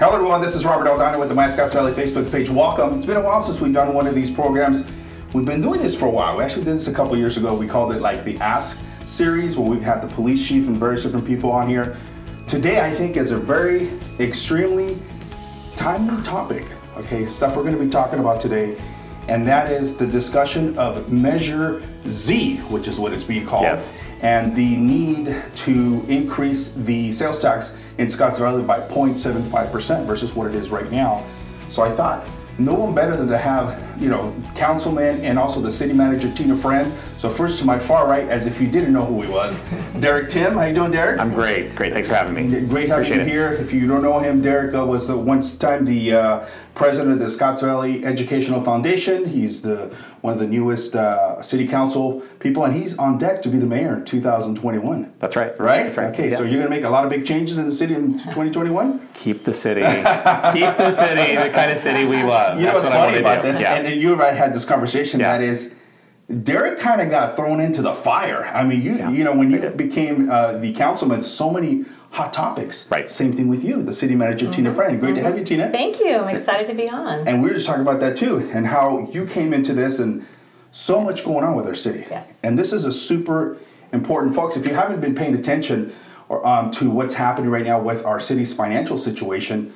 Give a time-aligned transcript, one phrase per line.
[0.00, 0.40] Hello, everyone.
[0.40, 2.48] This is Robert Aldana with the My Scotts Valley Facebook page.
[2.48, 2.94] Welcome.
[2.94, 4.90] It's been a while since we've done one of these programs.
[5.34, 6.38] We've been doing this for a while.
[6.38, 7.54] We actually did this a couple years ago.
[7.54, 11.02] We called it like the Ask series, where we've had the police chief and various
[11.02, 11.98] different people on here.
[12.46, 14.98] Today, I think, is a very extremely
[15.76, 16.64] timely topic.
[16.96, 18.80] Okay, stuff we're going to be talking about today,
[19.30, 23.94] and that is the discussion of Measure Z, which is what it's being called, Yes.
[24.22, 30.48] and the need to increase the sales tax in Scotts Valley by 0.75% versus what
[30.48, 31.22] it is right now.
[31.68, 32.26] So I thought
[32.58, 36.56] no one better than to have, you know, councilman and also the city manager Tina
[36.56, 36.92] Friend.
[37.20, 39.60] So first to my far right, as if you didn't know who he was,
[40.00, 40.54] Derek Timm.
[40.54, 41.20] How you doing, Derek?
[41.20, 41.76] I'm great.
[41.76, 41.92] Great.
[41.92, 42.60] Thanks for having me.
[42.66, 43.28] Great having Appreciate you it.
[43.28, 43.52] here.
[43.52, 47.18] If you don't know him, Derek uh, was the once time the uh, president of
[47.18, 49.26] the Scotts Valley Educational Foundation.
[49.26, 53.50] He's the one of the newest uh, city council people, and he's on deck to
[53.50, 55.12] be the mayor in 2021.
[55.18, 55.60] That's right.
[55.60, 55.84] Right?
[55.84, 56.14] That's right.
[56.14, 56.38] Okay, Yeah.
[56.38, 58.98] so you're going to make a lot of big changes in the city in 2021.
[59.12, 62.56] keep the city, keep the city, the kind of city we love.
[62.58, 63.52] You know That's what's what I funny wanna about do.
[63.52, 63.74] this, Yeah.
[63.74, 65.20] and, and you and I had this conversation.
[65.20, 65.36] Yeah.
[65.36, 65.74] That is,
[66.30, 68.44] Derek kind of got thrown into the fire.
[68.46, 69.76] I mean, you Yeah, you know when you did.
[69.76, 72.88] became uh, the councilman, so many hot topics.
[72.90, 73.10] Right.
[73.10, 74.98] Same thing with you, the city manager Tina Friend.
[75.00, 75.70] Great to have you, Tina.
[75.70, 76.16] Thank you.
[76.16, 77.26] I'm excited to be on.
[77.26, 80.24] And we were just talking about that too, and how you came into this, and
[80.72, 82.06] so much going on with our city.
[82.10, 82.38] Yes.
[82.42, 83.56] And this is a super
[83.92, 84.56] important, folks.
[84.56, 85.92] If you haven't been paying attention
[86.28, 89.72] or um, to what's happening right now with our city's financial situation,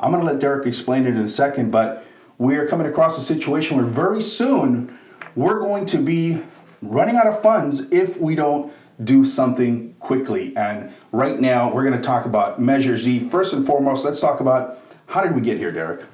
[0.00, 1.70] I'm going to let Derek explain it in a second.
[1.70, 2.06] But
[2.38, 4.98] we are coming across a situation where very soon
[5.38, 6.42] we're going to be
[6.82, 8.72] running out of funds if we don't
[9.04, 10.54] do something quickly.
[10.56, 13.20] And right now we're going to talk about Measure Z.
[13.30, 16.04] First and foremost, let's talk about how did we get here, Derek?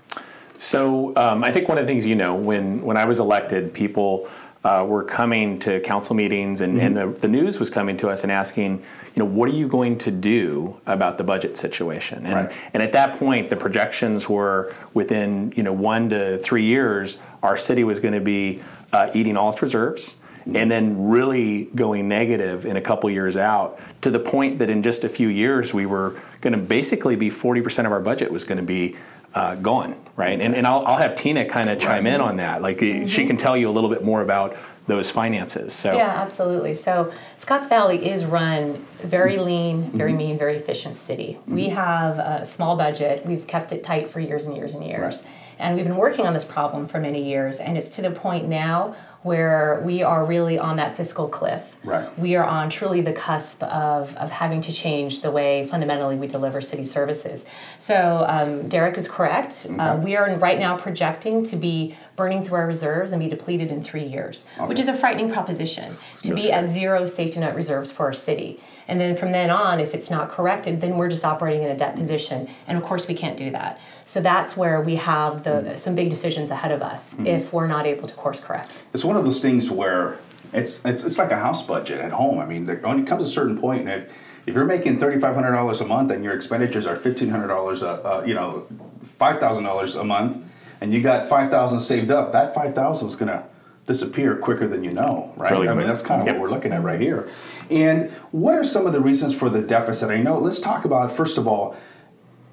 [0.58, 3.72] So um, I think one of the things you know when when I was elected,
[3.72, 4.28] people
[4.62, 8.22] uh, were coming to council meetings, and, and the, the news was coming to us
[8.22, 8.82] and asking,
[9.14, 12.26] you know, what are you going to do about the budget situation?
[12.26, 12.52] And Right.
[12.72, 17.56] and at that point, the projections were within you know one to three years, our
[17.56, 20.16] city was going to be uh, eating all its reserves.
[20.46, 24.82] And then really going negative in a couple years out to the point that in
[24.82, 28.44] just a few years we were going to basically be 40% of our budget was
[28.44, 28.94] going to be
[29.32, 30.38] uh, gone, right?
[30.38, 32.60] And, and I'll, I'll have Tina kind of chime in on that.
[32.60, 34.54] Like uh, she can tell you a little bit more about
[34.86, 35.72] those finances.
[35.72, 36.74] So Yeah, absolutely.
[36.74, 40.18] So Scotts Valley is run very lean, very Mm-hmm.
[40.18, 41.38] mean, very efficient city.
[41.46, 43.24] We have a small budget.
[43.26, 45.22] We've kept it tight for years and years and years.
[45.22, 45.32] Right.
[45.58, 48.48] And we've been working on this problem for many years, and it's to the point
[48.48, 51.76] now where we are really on that fiscal cliff.
[51.82, 52.18] Right.
[52.18, 56.26] We are on truly the cusp of, of having to change the way fundamentally we
[56.26, 57.46] deliver city services.
[57.78, 59.66] So um, Derek is correct.
[59.78, 63.72] Uh, we are right now projecting to be burning through our reserves and be depleted
[63.72, 65.84] in three years, which is a frightening proposition
[66.20, 68.60] to really be at zero safety net reserves for our city.
[68.88, 71.76] And then from then on, if it's not corrected, then we're just operating in a
[71.76, 72.46] debt position.
[72.66, 73.80] And of course, we can't do that.
[74.04, 75.78] So that's where we have the mm.
[75.78, 77.26] some big decisions ahead of us mm-hmm.
[77.26, 78.84] if we're not able to course correct.
[78.92, 80.18] It's one of those things where
[80.52, 82.38] it's it's, it's like a house budget at home.
[82.38, 85.18] I mean, when it comes to a certain point, and if, if you're making thirty
[85.18, 88.34] five hundred dollars a month and your expenditures are fifteen hundred dollars, uh, uh, you
[88.34, 88.66] know,
[89.00, 90.44] five thousand dollars a month,
[90.80, 93.46] and you got five thousand saved up, that five thousand is gonna
[93.86, 95.52] disappear quicker than you know, right?
[95.52, 95.68] Really.
[95.68, 96.36] I mean, that's kind of Yep.
[96.36, 97.28] what we're looking at right here.
[97.70, 100.10] And what are some of the reasons for the deficit?
[100.10, 100.38] I know.
[100.38, 101.76] Let's talk about first of all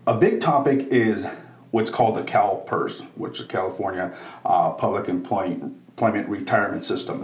[0.07, 1.27] a big topic is
[1.71, 4.13] what's called the CalPERS, which is California
[4.45, 7.23] uh, Public Employ- Employment Retirement System.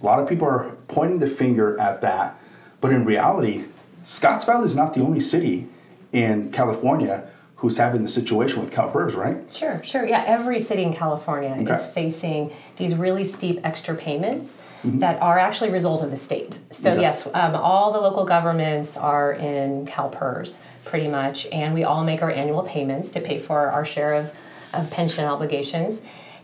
[0.00, 2.38] A lot of people are pointing the finger at that,
[2.80, 3.64] but in reality,
[4.02, 5.66] Scotts Valley is not the only city
[6.12, 9.52] in California who's having the situation with CalPERS, right?
[9.52, 10.06] Sure, sure.
[10.06, 15.70] Yeah, every city in California is facing these really steep extra payments that are actually
[15.70, 16.60] a result of the state.
[16.70, 17.00] So Okay.
[17.00, 22.22] yes, um, all the local governments are in CalPERS pretty much, and we all make
[22.22, 24.32] our annual payments to pay for our share of,
[24.74, 26.00] of pension obligations.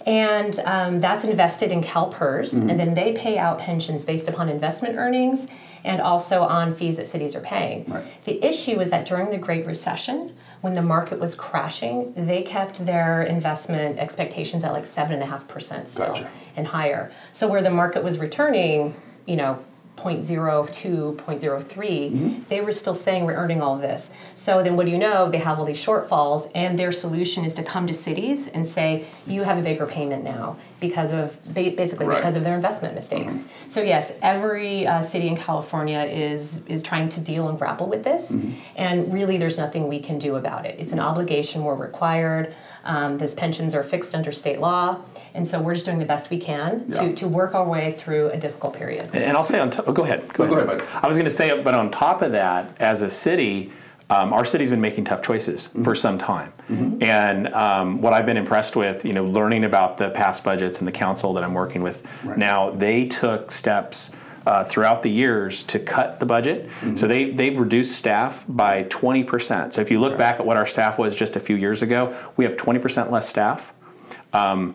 [0.06, 4.96] And um, that's invested in CalPERS, and then they pay out pensions based upon investment
[4.96, 5.46] earnings
[5.82, 7.84] and also on fees that cities are paying.
[7.86, 8.04] Right.
[8.24, 12.84] The issue is that during the Great Recession, when the market was crashing, they kept
[12.84, 16.30] their investment expectations at like seven and a half percent still Gotcha.
[16.56, 17.10] and higher.
[17.32, 18.94] So where the market was returning,
[19.26, 19.62] you know,
[19.96, 24.12] 0.02, 0.03, they were still saying we're earning all of this.
[24.35, 25.31] So then what do you know?
[25.31, 29.06] They have all these shortfalls, and their solution is to come to cities and say,
[29.26, 32.17] you have a bigger payment now because of basically Right.
[32.19, 33.46] because of their investment mistakes.
[33.69, 38.05] So yes, every uh, city in California is is trying to deal and grapple with
[38.05, 38.35] this,
[38.76, 40.79] and really there's nothing we can do about it.
[40.79, 42.55] It's an obligation we're required.
[42.84, 45.00] Um, those pensions are fixed under state law,
[45.34, 47.00] and so we're just doing the best we can Yeah.
[47.00, 49.10] to, to work our way through a difficult period.
[49.14, 50.31] And I'll say on top, oh, go ahead.
[50.32, 50.82] Go ahead, bud.
[51.02, 53.72] I was going to say, but on top of that, as a city,
[54.10, 55.82] um, our city's been making tough choices mm-hmm.
[55.82, 56.52] for some time.
[56.69, 57.02] Mm-hmm.
[57.02, 60.86] And um, what I've been impressed with, you know, learning about the past budgets and
[60.86, 62.36] the council that I'm working with right.
[62.36, 64.14] now, they took steps.
[64.46, 66.69] Uh, throughout the years to cut the budget.
[66.69, 66.96] Mm-hmm.
[66.96, 69.73] So they, they've reduced staff by 20%.
[69.73, 70.19] So if you look right.
[70.19, 73.26] back at what our staff was just a few years ago, we have 20% less
[73.26, 73.73] staff.
[74.35, 74.75] Um,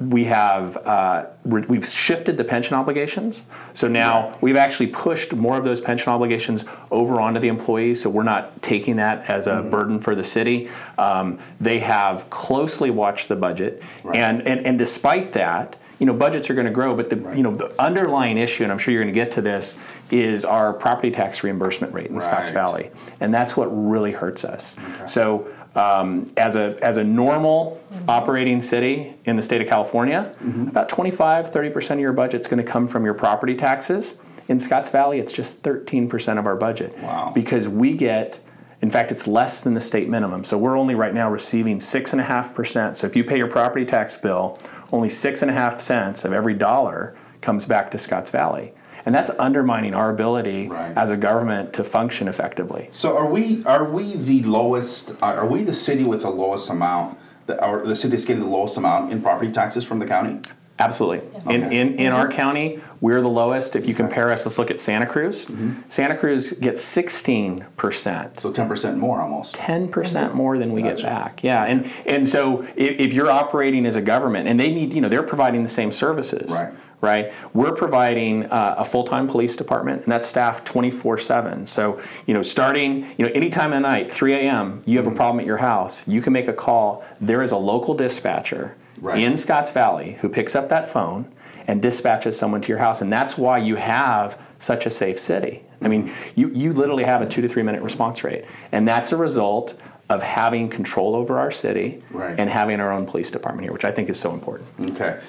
[0.00, 3.42] we have uh, we've shifted the pension obligations.
[3.74, 8.02] So now we've actually pushed more of those pension obligations over onto the employees.
[8.02, 9.70] So we're not taking that as a mm-hmm.
[9.70, 10.68] burden for the city.
[10.98, 14.16] Um, they have closely watched the budget, right.
[14.16, 16.94] and, and and despite that, you know, budgets are going to grow.
[16.94, 17.36] But the right.
[17.36, 19.78] you know the underlying issue, and I'm sure you're going to get to this,
[20.10, 22.22] is our property tax reimbursement rate in right.
[22.22, 22.90] Scotts Valley,
[23.20, 24.78] and that's what really hurts us.
[24.78, 25.06] Okay.
[25.06, 30.68] So um, as a as a normal operating city in the state of California, mm-hmm.
[30.68, 34.20] about 25 30% of your budget is going to come from your property taxes.
[34.48, 36.96] In Scotts Valley, it's just 13% of our budget.
[37.00, 37.32] Wow.
[37.34, 38.40] Because we get
[38.80, 40.44] in fact, it's less than the state minimum.
[40.44, 42.96] So we're only right now receiving six and a half percent.
[42.96, 44.58] So if you pay your property tax bill,
[44.92, 48.72] only six and a half cents of every dollar comes back to Scotts Valley
[49.08, 50.94] and that's undermining our ability right.
[50.94, 52.88] as a government to function effectively.
[52.90, 55.14] So are we are we the lowest?
[55.22, 57.18] Are we the city with the lowest amount?
[57.46, 60.42] The, or the city is getting the lowest amount in property taxes from the county?
[60.78, 61.18] Absolutely.
[61.40, 61.54] Okay.
[61.54, 63.74] In, in, in our county, we're the lowest.
[63.74, 65.46] If you compare us, let's look at Santa Cruz.
[65.46, 65.82] Mm-hmm.
[65.88, 68.40] Santa Cruz gets 16%.
[68.40, 69.54] So 10% more almost.
[69.56, 70.96] 10% more than we gotcha.
[70.96, 71.44] get back.
[71.44, 71.64] Yeah.
[71.64, 75.08] And, and so if, if, you're operating as a government and they need, you know,
[75.08, 76.50] they're providing the same services.
[76.52, 77.32] Right right?
[77.54, 81.68] We're providing uh, a full-time police department, and that's staffed 24/7.
[81.68, 85.16] So, you know, starting, you know, anytime at night, 3 a.m., you have a mm-hmm.
[85.16, 87.04] problem at your house, you can make a call.
[87.20, 89.18] There is a local dispatcher right.
[89.18, 91.32] in Scotts Valley who picks up that phone
[91.66, 95.62] and dispatches someone to your house, and that's why you have such a safe city.
[95.82, 99.12] I mean, you, you literally have a two to three minute response rate, and that's
[99.12, 102.38] a result of having control over our city right.
[102.40, 104.68] and having our own police department here, which I think is so important.
[104.80, 105.20] Okay.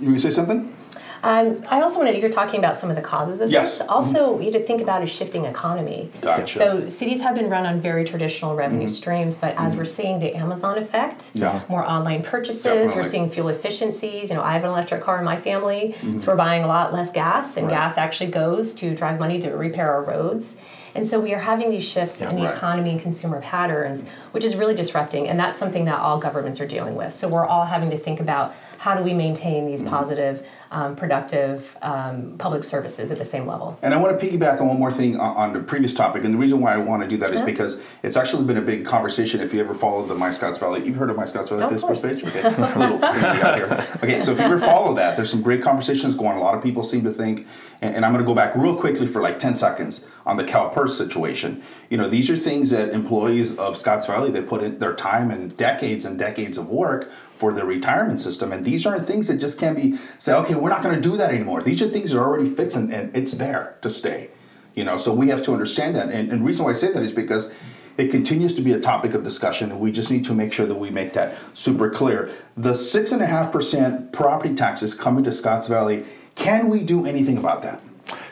[0.00, 0.74] You want to say something?
[1.22, 3.78] Um, I also wanted, to you're talking about some of the causes of yes.
[3.78, 3.88] this.
[3.88, 4.42] Also, mm-hmm.
[4.42, 6.10] you to think about a shifting economy.
[6.20, 6.58] Gotcha.
[6.58, 8.94] So cities have been run on very traditional revenue mm-hmm.
[8.94, 9.78] streams, but as mm-hmm.
[9.78, 11.62] we're seeing the Amazon effect, yeah.
[11.68, 12.94] more online purchases, Definitely.
[12.96, 14.30] we're seeing fuel efficiencies.
[14.30, 16.30] You know, I have an electric car in my family, so mm-hmm.
[16.30, 17.74] we're buying a lot less gas, and right.
[17.74, 20.56] gas actually goes to drive money to repair our roads.
[20.94, 22.54] And so we are having these shifts yeah, in the right.
[22.54, 26.66] economy and consumer patterns, which is really disrupting, and that's something that all governments are
[26.66, 27.14] dealing with.
[27.14, 29.90] So we're all having to think about how do we maintain these mm-hmm.
[29.90, 33.78] positive um, productive um, public services at the same level.
[33.82, 36.38] And I want to piggyback on one more thing on, the previous topic, and the
[36.38, 39.40] reason why I want to do that is because it's actually been a big conversation.
[39.40, 42.02] If you ever followed the My Scotts Valley, you've heard of My Scotts Valley Facebook
[42.02, 42.42] page, okay?
[44.02, 46.32] okay, so if you ever follow that, there's some great conversations going.
[46.32, 46.38] on.
[46.38, 47.46] A lot of people seem to think,
[47.82, 50.44] and, and I'm going to go back real quickly for like 10 seconds on the
[50.44, 51.62] CalPERS situation.
[51.90, 55.30] You know, these are things that employees of Scotts Valley they put in their time
[55.30, 57.10] and decades and decades of work
[57.42, 58.52] for the retirement system.
[58.52, 61.16] And these aren't things that just can't be say, okay, we're not going to do
[61.16, 61.60] that anymore.
[61.60, 64.30] These are things that are already fixed and, and it's there to stay.
[64.76, 66.08] You know, so we have to understand that.
[66.10, 67.52] And, the reason why I say that is because
[67.96, 70.66] it continues to be a topic of discussion, and we just need to make sure
[70.66, 72.30] that we make that super clear.
[72.56, 76.04] The six and a half percent property taxes coming to Scotts Valley.
[76.36, 77.80] Can we do anything about that?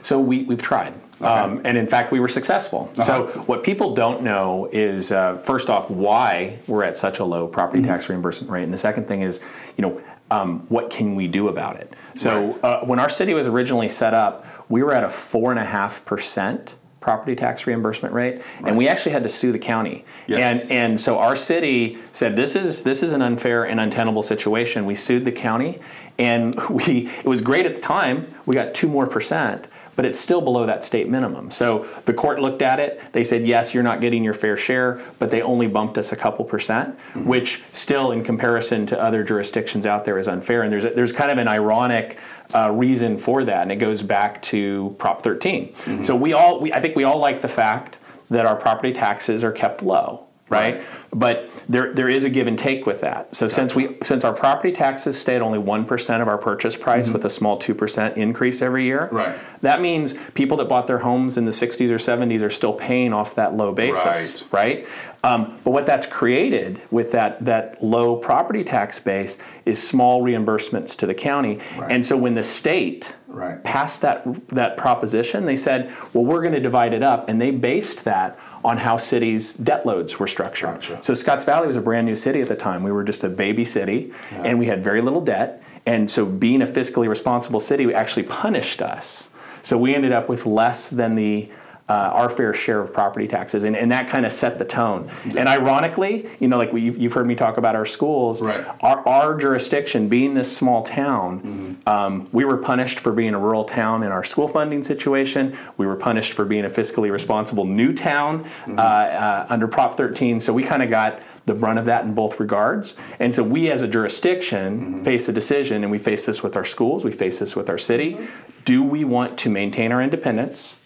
[0.02, 0.94] So we, we've tried.
[1.20, 1.28] Okay.
[1.28, 2.90] Um, and in fact, we were successful.
[2.92, 3.02] Uh-huh.
[3.02, 7.46] So, what people don't know is uh, first off, why we're at such a low
[7.46, 7.90] property mm-hmm.
[7.90, 8.62] tax reimbursement rate.
[8.64, 9.40] And the second thing is,
[9.76, 11.92] you know, um, what can we do about it?
[12.14, 12.64] So, right.
[12.64, 17.66] uh, when our city was originally set up, we were at a 4.5% property tax
[17.66, 18.68] reimbursement rate, right.
[18.68, 20.04] and we actually had to sue the county.
[20.26, 20.62] Yes.
[20.62, 24.86] And and so our city said this is this is an unfair and untenable situation.
[24.86, 25.80] We sued the county,
[26.18, 28.32] and we it was great at the time.
[28.46, 29.66] We got two more percent,
[30.00, 31.50] but it's still below that state minimum.
[31.50, 33.02] So the court looked at it.
[33.12, 36.16] They said, yes, you're not getting your fair share, but they only bumped us a
[36.16, 37.26] couple percent, mm-hmm.
[37.26, 40.62] which still, in comparison to other jurisdictions out there, is unfair.
[40.62, 42.18] And there's a, there's kind of an ironic
[42.54, 45.68] uh, reason for that, and it goes back to Prop 13.
[45.68, 46.04] Mm-hmm.
[46.04, 47.98] So we all, we, I think we all like the fact
[48.30, 50.76] that our property taxes are kept low right?
[50.76, 50.86] right?
[51.12, 53.34] But there there is a give and take with that.
[53.34, 53.54] So gotcha.
[53.54, 57.06] since we since our property taxes stay at only one percent of our purchase price
[57.06, 57.14] mm-hmm.
[57.14, 59.38] with a small two percent increase every year, right?
[59.62, 63.12] That means people that bought their homes in the '60s or '70s are still paying
[63.12, 64.84] off that low basis, right?
[64.84, 64.88] right?
[65.22, 70.96] Um, but what that's created with that that low property tax base is small reimbursements
[70.98, 71.92] to the county, right.
[71.92, 73.62] and so when the state right.
[73.62, 77.50] passed that that proposition, they said, "Well, we're going to divide it up," and they
[77.50, 80.74] based that on how cities' debt loads were structured.
[80.74, 80.98] Gotcha.
[81.02, 82.82] So Scotts Valley was a brand new city at the time.
[82.82, 84.42] We were just a baby city, yeah.
[84.42, 85.62] and we had very little debt.
[85.86, 89.28] And so, being a fiscally responsible city actually punished us.
[89.62, 91.48] So we ended up with less than the
[91.90, 95.10] uh, our fair share of property taxes, and, and that kind of set the tone.
[95.24, 98.64] And ironically, you know, like we, you've, heard me talk about our schools, Right.
[98.80, 103.64] our, our jurisdiction being this small town, um, we were punished for being a rural
[103.64, 105.56] town in our school funding situation.
[105.78, 110.38] We were punished for being a fiscally responsible new town uh, uh, under Prop 13.
[110.38, 112.94] So we kind of got the brunt of that in both regards.
[113.18, 116.64] And so we as a jurisdiction face a decision, and we face this with our
[116.64, 118.16] schools, we face this with our city.
[118.64, 120.76] Do we want to maintain our independence?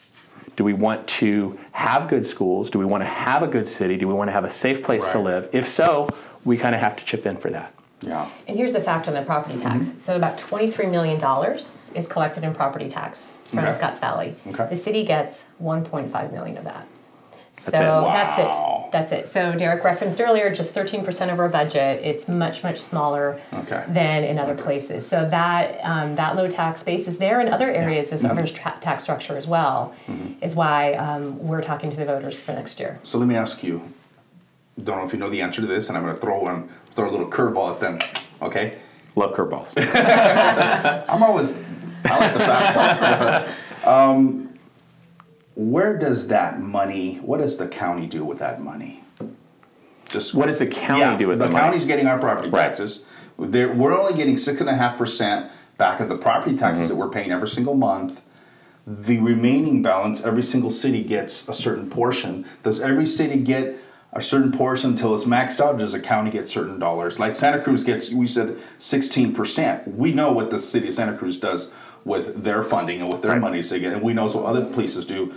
[0.57, 2.71] Do we want to have good schools?
[2.71, 3.97] Do we want to have a good city?
[3.97, 5.49] Do we want to have a safe place to live?
[5.53, 6.09] If so,
[6.45, 7.75] we kind of have to chip in for that.
[8.01, 8.31] Yeah.
[8.47, 9.87] And here's the fact on the property tax.
[9.87, 9.99] Mm-hmm.
[9.99, 11.17] So about $23 million
[11.95, 13.73] is collected in property tax from Okay.
[13.73, 14.37] Scotts Valley.
[14.49, 14.67] Okay.
[14.69, 16.87] The city gets 1.5 million of that.
[17.57, 18.43] So That's it.
[18.43, 18.93] that's it.
[18.93, 19.27] That's it.
[19.29, 22.03] So Derek referenced earlier, just 13% of our budget.
[22.05, 23.85] It's much, much smaller Okay.
[23.89, 25.07] than in other places.
[25.07, 28.11] So that um, that low tax base is there in other areas.
[28.11, 28.39] This Mm-hmm.
[28.39, 29.95] other tra- tax structure as well
[30.41, 32.99] is why um, we're talking to the voters for next year.
[33.05, 33.83] So let me ask you.
[34.83, 36.69] Don't know if you know the answer to this, and I'm going to throw one,
[36.97, 38.01] throw a little curveball at them.
[38.43, 38.77] Okay.
[39.15, 39.73] Love curveballs.
[41.09, 41.57] I'm always.
[42.05, 43.87] I like the fastball.
[43.87, 44.44] um,
[45.55, 47.17] where does that money?
[47.17, 49.05] What does the county do with that money?
[50.09, 51.65] Just What does the county Yeah, do with the the money?
[51.65, 52.69] county's getting our property Right.
[52.69, 53.05] taxes.
[53.39, 56.99] They're, we're only getting six and a half percent back of the property taxes Mm-hmm.
[56.99, 58.21] that we're paying every single month.
[58.87, 62.45] The remaining balance, every single city gets a certain portion.
[62.63, 63.77] Does every city get
[64.13, 65.79] a certain portion until it's maxed out?
[65.79, 67.19] Does the county get certain dollars?
[67.19, 69.97] Like Santa Cruz gets, we said sixteen percent.
[69.97, 71.73] We know what the city of Santa Cruz does
[72.05, 73.41] with their funding and with their Right.
[73.41, 75.33] monies they get, and we know what other places do.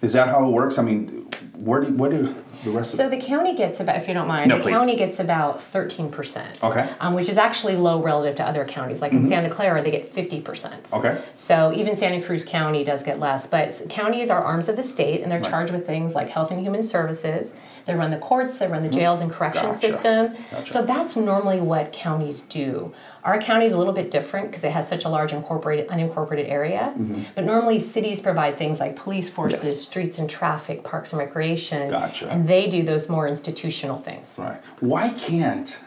[0.00, 0.78] Is that how it works?
[0.78, 1.26] I mean,
[1.62, 4.26] where do what do the rest So of the county gets about, if you don't
[4.26, 4.74] mind, No, the please.
[4.76, 6.58] county gets about thirteen percent.
[6.62, 6.88] Okay.
[7.00, 9.00] Um, which is actually low relative to other counties.
[9.00, 10.90] Like in Santa Clara, they get fifty percent.
[10.92, 11.18] Okay.
[11.34, 15.22] So even Santa Cruz County does get less, but counties are arms of the state,
[15.22, 17.54] and they're charged with things like health and human services.
[17.84, 19.66] They run the courts, they run the jails and correction.
[19.66, 19.78] Gotcha.
[19.78, 20.36] system.
[20.50, 20.72] Gotcha.
[20.72, 22.92] So that's normally what counties do.
[23.24, 26.48] Our county is a little bit different because it has such a large incorporated, unincorporated
[26.48, 26.92] area.
[26.96, 27.22] Mm-hmm.
[27.34, 29.80] But normally cities provide things like police forces, Yes.
[29.80, 31.88] streets and traffic, parks and recreation.
[31.88, 32.28] Gotcha.
[32.28, 34.36] And they do those more institutional things.
[34.38, 34.60] Right.
[34.80, 35.78] Why can't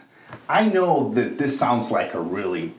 [0.50, 2.74] I know that this sounds like a really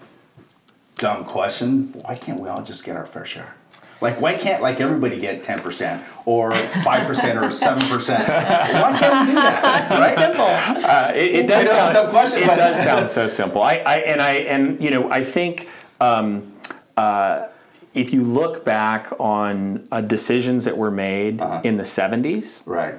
[0.98, 1.92] dumb question.
[2.02, 3.54] Why can't we all just get our fair share?
[4.00, 8.28] Like why can't like everybody get ten percent or five percent or seven percent?
[8.28, 9.90] Why can't we do that?
[9.98, 10.18] Right?
[10.18, 10.44] Simple.
[10.84, 13.26] Uh, it, it does I know it's a sound, question, it but- does sound so
[13.28, 13.62] simple.
[13.62, 15.68] I, I and I and you know I think
[16.00, 16.54] um,
[16.96, 17.46] uh,
[17.94, 21.62] if you look back on uh, decisions that were made Uh-huh.
[21.64, 22.94] in the '70s, Right.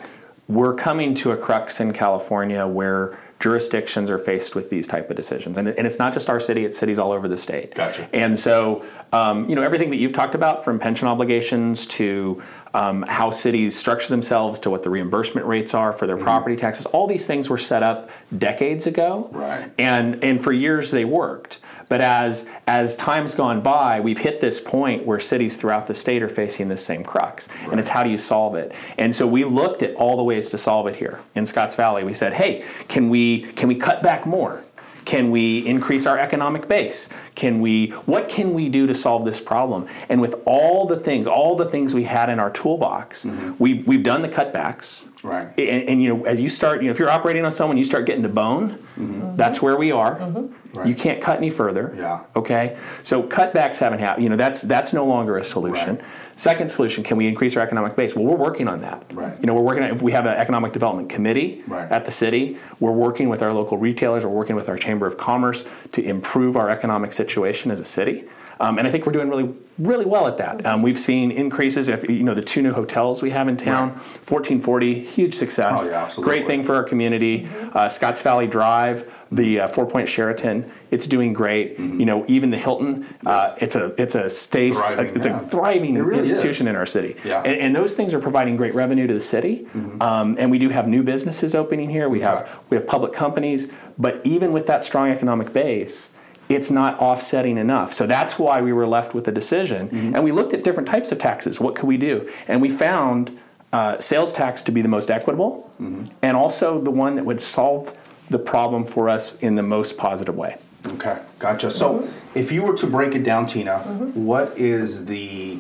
[0.47, 5.15] we're coming to a crux in California where jurisdictions are faced with these type of
[5.15, 7.75] decisions, and, and it's not just our city; it's cities all over the state.
[7.75, 8.09] Gotcha.
[8.13, 12.41] And so, um, you know, everything that you've talked about, from pension obligations to
[12.73, 16.25] um, how cities structure themselves to what the reimbursement rates are for their Mm-hmm.
[16.25, 19.29] property taxes, all these things were set up decades ago.
[19.31, 19.71] Right.
[19.77, 21.59] And and for years they worked.
[21.89, 26.21] But as as time's gone by, we've hit this point where cities throughout the state
[26.21, 28.73] are facing this same crux, and it's how do you solve it?
[28.97, 32.03] And so we looked at all the ways to solve it here in Scotts Valley.
[32.03, 34.63] We said, hey, can we can we cut back more?
[35.05, 37.07] Can we increase our economic base?
[37.33, 39.87] Can we what can we do to solve this problem?
[40.09, 43.53] And with all the things, all the things we had in our toolbox, mm-hmm.
[43.57, 45.07] we we've done the cutbacks.
[45.23, 45.47] Right.
[45.57, 47.85] And, and you know, as you start, you know, if you're operating on someone, you
[47.85, 48.71] start getting to bone.
[48.99, 49.37] Mm-hmm.
[49.37, 50.19] That's where we are.
[50.19, 50.53] Mm-hmm.
[50.73, 50.87] Right.
[50.87, 51.93] You can't cut any further.
[51.97, 52.23] Yeah.
[52.35, 52.77] Okay.
[53.03, 54.23] So cutbacks haven't happened.
[54.23, 55.97] You know, that's that's no longer a solution.
[55.97, 56.05] Right.
[56.35, 58.15] Second solution: Can we increase our economic base?
[58.15, 59.03] Well, we're working on that.
[59.13, 59.39] Right.
[59.39, 59.83] You know, we're working.
[59.83, 61.91] On, if we have an economic development committee Right.
[61.91, 64.23] at the city, we're working with our local retailers.
[64.25, 68.25] We're working with our chamber of commerce to improve our economic situation as a city.
[68.59, 70.65] Um, and I think we're doing really, really well at that.
[70.65, 71.87] Um, we've seen increases.
[71.87, 73.97] If you know the two new hotels we have in town, Right.
[74.29, 75.81] 1440, huge success.
[75.83, 76.37] Oh, yeah, absolutely.
[76.37, 77.47] Great thing for our community.
[77.73, 81.77] Uh, Scotts Valley Drive, the uh, Four Point Sheraton, it's doing great.
[81.77, 85.39] You know, even the Hilton, uh, it's a it's a stay, Thriving, it's yeah.
[85.41, 86.71] a thriving It really institution is.
[86.71, 87.15] in our city.
[87.23, 87.41] Yeah.
[87.43, 89.67] And, and those things are providing great revenue to the city.
[90.01, 92.09] Um, and we do have new businesses opening here.
[92.09, 96.13] We have we have public companies, but even with that strong economic base.
[96.49, 97.93] It's not offsetting enough.
[97.93, 99.89] So that's why we were left with the decision.
[99.89, 100.15] Mm-hmm.
[100.15, 101.59] And we looked at different types of taxes.
[101.59, 102.29] What could we do?
[102.47, 103.37] And we found
[103.73, 106.05] uh, sales tax to be the most equitable mm-hmm.
[106.21, 107.97] and also the one that would solve
[108.29, 110.57] the problem for us in the most positive way.
[110.85, 111.69] Okay, gotcha.
[111.69, 112.37] So, mm-hmm.
[112.37, 113.79] if you were to break it down, Tina,
[114.13, 115.59] what is the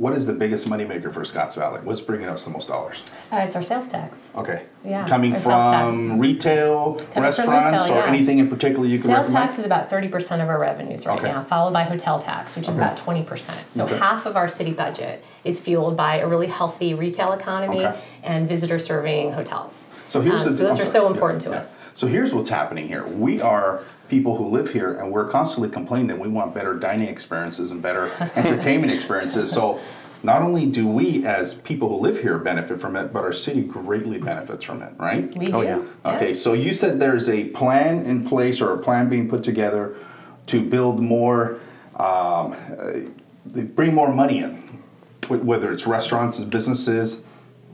[0.00, 1.82] what is the biggest moneymaker for Scotts Valley?
[1.84, 3.02] What's bringing us the most dollars?
[3.30, 4.30] Uh, it's our sales tax.
[4.34, 4.62] Okay.
[4.82, 8.06] Yeah, Coming from retail, from restaurants, retail, or yeah.
[8.06, 9.44] anything in particular you can Sales recommend?
[9.50, 11.28] tax is about 30% of our revenues right Okay.
[11.30, 12.78] now, followed by hotel tax, which is Okay.
[12.78, 13.70] about 20%.
[13.72, 13.98] So Okay.
[13.98, 17.86] half of our city budget is fueled by a really healthy retail economy
[18.22, 19.90] and visitor serving hotels.
[20.06, 20.90] So here's Um, the so those I'm are sorry.
[20.92, 21.56] so Yeah, important to yeah.
[21.58, 21.74] us.
[21.92, 23.04] So here's what's happening here.
[23.06, 27.08] We are people who live here, and we're constantly complaining that we want better dining
[27.08, 29.50] experiences and better entertainment experiences.
[29.50, 29.80] So
[30.22, 33.62] not only do we, as people who live here, benefit from it, but our city
[33.62, 35.34] greatly benefits from it, right?
[35.38, 35.52] We do.
[35.54, 35.82] Oh, yeah.
[36.04, 36.42] Okay, yes.
[36.42, 39.94] so you said there's a plan in place or a plan being put together
[40.46, 41.58] to build more,
[41.96, 42.98] um, uh,
[43.46, 44.56] bring more money in,
[45.28, 47.24] whether it's restaurants and businesses.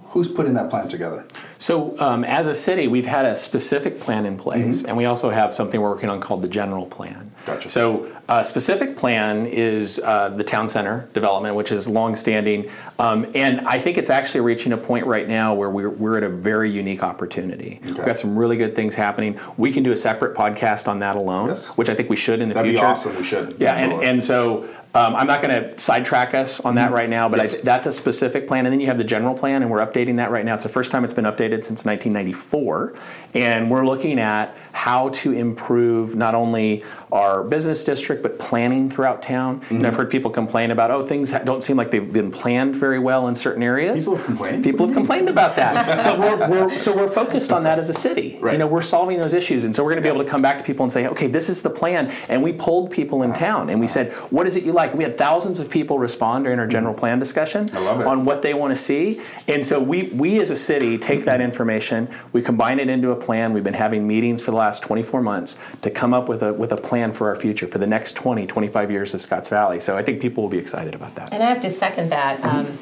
[0.08, 1.26] Who's putting that plan together?
[1.58, 5.30] So, um, as a city, we've had a specific plan in place, and we also
[5.30, 7.32] have something we're working on called the general plan.
[7.46, 7.70] Gotcha.
[7.70, 13.60] So, a specific plan is uh, the town center development, which is longstanding, um, and
[13.62, 16.70] I think it's actually reaching a point right now where we're, we're at a very
[16.70, 17.80] unique opportunity.
[17.84, 19.38] We've got some really good things happening.
[19.56, 21.68] We can do a separate podcast on that alone, Yes.
[21.76, 22.86] which I think we should in the That'd be future.
[22.86, 23.16] awesome.
[23.16, 23.56] We should.
[23.58, 27.28] Yeah, and, and so um, I'm not going to sidetrack us on that right now,
[27.28, 27.56] but Yes.
[27.56, 28.64] I, that's a specific plan.
[28.66, 30.54] And then you have the general plan, and we're updating that right now.
[30.54, 32.94] It's the first time it's been updated since 1994.
[33.34, 39.22] And we're looking at how to improve not only our business district, but planning throughout
[39.22, 39.62] town.
[39.70, 42.98] And I've heard people complain about, oh, things don't seem like they've been planned very
[42.98, 44.04] well in certain areas.
[44.04, 44.64] People have complained?
[44.64, 45.86] People have complained about that.
[46.04, 48.38] but we're, we're, so we're focused on that as a city.
[48.40, 48.52] Right.
[48.52, 49.64] You know, we're solving those issues.
[49.64, 51.26] And so we're going to be able to come back to people and say, okay,
[51.26, 52.12] this is the plan.
[52.28, 54.85] And we polled people in town and we said, what is it you like?
[54.94, 58.06] We had thousands of people respond during our general plan discussion I love it.
[58.06, 59.20] on what they want to see.
[59.48, 63.16] And so we, we as a city take that information, we combine it into a
[63.16, 63.52] plan.
[63.52, 66.72] We've been having meetings for the last 24 months to come up with a, with
[66.72, 69.80] a plan for our future for the next 20, 25 years of Scotts Valley.
[69.80, 71.32] So I think people will be excited about that.
[71.32, 72.42] And I have to second that.
[72.44, 72.78] Um,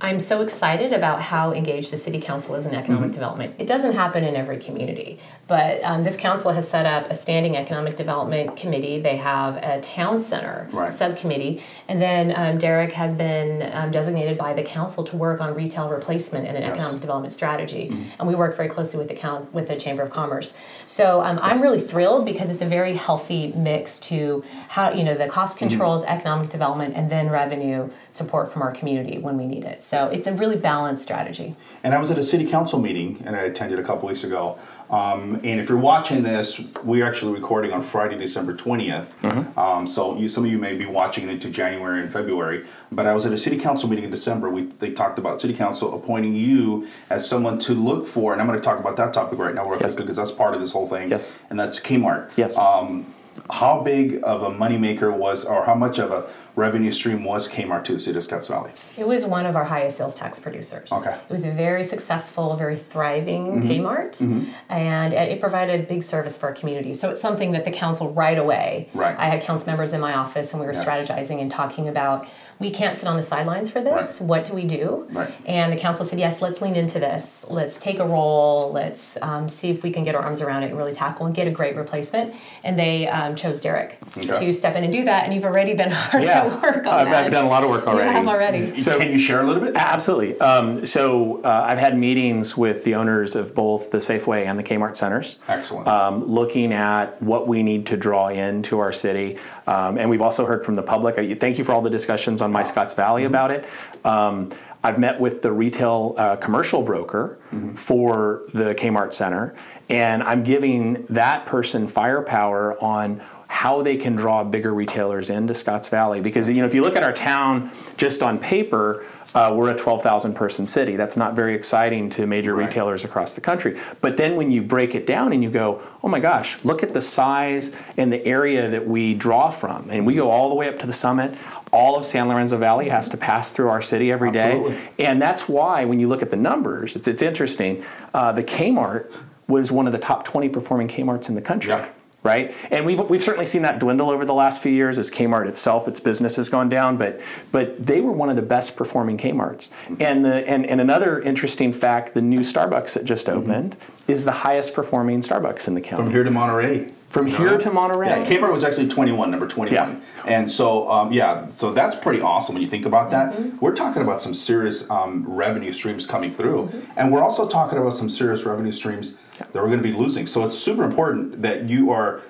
[0.00, 3.10] I'm so excited about how engaged the city council is in economic Mm-hmm.
[3.12, 3.54] development.
[3.58, 7.56] It doesn't happen in every community, but um, this council has set up a standing
[7.56, 9.00] economic development committee.
[9.00, 10.92] They have a town center Right.
[10.92, 15.54] subcommittee, and then um, Derek has been um, designated by the council to work on
[15.54, 16.70] retail replacement and an Yes.
[16.70, 16.80] Mm-hmm.
[16.80, 17.94] economic development strategy.
[18.18, 20.56] And we work very closely with the with the Chamber of Commerce.
[20.86, 25.14] So um, I'm really thrilled because it's a very healthy mix to how you know
[25.14, 25.68] the cost Mm-hmm.
[25.68, 29.82] controls, economic development, and then revenue support from our community when we need it.
[29.82, 31.54] So it's a really balanced strategy.
[31.84, 34.58] And I was at a city council meeting, and I attended a couple weeks ago.
[34.94, 39.58] Um, and if you're watching this, we're actually recording on Friday, December 20th.
[39.58, 42.64] Um, so you, some of you may be watching it into January and February.
[42.92, 44.50] But I was at a city council meeting in December.
[44.50, 48.46] We they talked about city council appointing you as someone to look for, and I'm
[48.46, 49.94] going to talk about that topic right now, real Yes.
[49.94, 51.10] quick, because that's part of this whole thing.
[51.10, 51.32] Yes.
[51.50, 52.30] And that's Kmart.
[52.36, 52.56] Yes.
[52.56, 53.12] Um,
[53.50, 57.84] how big of a moneymaker was, or how much of a revenue stream was Kmart
[57.84, 58.70] to the city of Scotts Valley?
[58.96, 60.90] It was one of our highest sales tax producers.
[60.92, 61.10] Okay.
[61.10, 61.24] Mm-hmm.
[61.28, 64.20] It was a very successful, very thriving Kmart,
[64.68, 66.94] and it it provided big service for our community.
[66.94, 68.88] So it's something that the council right away.
[68.94, 69.16] Right.
[69.18, 70.84] I had council members in my office, and we were Yes.
[70.84, 72.26] strategizing and talking about.
[72.64, 74.20] We can't sit on the sidelines for this.
[74.22, 74.26] Right.
[74.26, 75.06] What do we do?
[75.12, 75.30] Right.
[75.44, 77.44] And the council said, yes, let's lean into this.
[77.46, 78.72] Let's take a role.
[78.72, 81.34] Let's um, see if we can get our arms around it and really tackle and
[81.34, 82.34] get a great replacement.
[82.62, 84.46] And they um, chose Derek Okay.
[84.46, 85.24] to step in and do that.
[85.24, 86.44] And you've already been hard Yeah.
[86.46, 87.24] at work on I've- that.
[87.26, 88.08] I've done a lot of work already.
[88.08, 88.80] You have already.
[88.80, 89.74] So- Can you share a little bit?
[89.76, 90.40] Absolutely.
[90.40, 94.62] Um, so uh, I've had meetings with the owners of both the Safeway and the
[94.62, 95.38] Kmart centers.
[95.48, 95.86] Excellent.
[95.86, 99.36] Um, looking at what we need to draw into our city.
[99.66, 101.18] Um, and we've also heard from the public.
[101.18, 103.66] Uh, Thank you for all the discussions on My Scotts Valley about it.
[104.04, 104.50] Um,
[104.82, 107.38] I've met with the retail uh, commercial broker
[107.74, 109.54] for the Kmart Center,
[109.88, 115.88] and I'm giving that person firepower on how they can draw bigger retailers into Scotts
[115.88, 116.20] Valley.
[116.20, 119.76] Because you know, if you look at our town just on paper, uh, we're a
[119.76, 120.96] 12,000 person city.
[120.96, 122.66] That's not very exciting to major Right.
[122.68, 123.78] retailers across the country.
[124.00, 126.92] But then when you break it down and you go, oh my gosh, look at
[126.94, 130.68] the size and the area that we draw from, and we go all the way
[130.68, 131.34] up to the summit.
[131.74, 134.78] All of San Lorenzo Valley has to pass through our city every day, Absolutely.
[135.06, 137.84] and that's why when you look at the numbers, it's, it's interesting.
[138.14, 139.10] Uh, the Kmart
[139.48, 141.88] was one of the top 20 performing Kmarts in the country Yeah.
[142.22, 142.54] right?
[142.70, 145.86] And we've, we've certainly seen that dwindle over the last few years as Kmart itself,
[145.88, 147.20] its business has gone down, but
[147.52, 149.68] but they were one of the best performing Kmarts.
[150.00, 153.76] And the and, and another interesting fact, the new Starbucks that just opened
[154.08, 156.04] is the highest performing Starbucks in the county.
[156.04, 156.92] From here to Monterey.
[157.14, 158.08] From You here to Monterey.
[158.08, 159.72] Yeah, Kmart was actually 21, number 21.
[159.72, 160.00] Yeah.
[160.26, 163.38] And so, um, yeah, so that's pretty awesome when you think about that.
[163.62, 166.72] We're talking about some serious um, revenue streams coming through.
[166.96, 170.26] And we're also talking about some serious revenue streams that we're going to be losing.
[170.26, 172.20] So it's super important that you are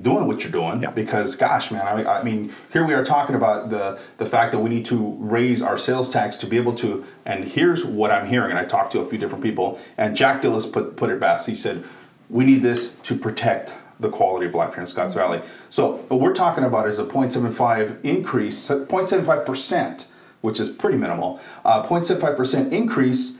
[0.00, 0.90] doing what you're doing Yeah.
[0.90, 4.58] because gosh man I, I mean here we are talking about the the fact that
[4.58, 8.26] we need to raise our sales tax to be able to and here's what i'm
[8.26, 11.20] hearing and i talked to a few different people and jack dilles put, put it
[11.20, 11.84] best he said
[12.30, 16.20] we need this to protect the quality of life here in scotts valley so what
[16.20, 20.06] we're talking about is a 0.75 increase 0.75%
[20.42, 23.38] which is pretty minimal uh, 0.75% increase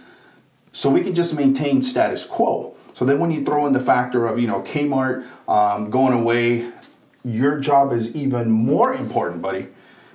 [0.73, 2.75] so we can just maintain status quo.
[2.95, 6.71] So then when you throw in the factor of, you know, Kmart um, going away,
[7.25, 9.69] your job is even more important, buddy.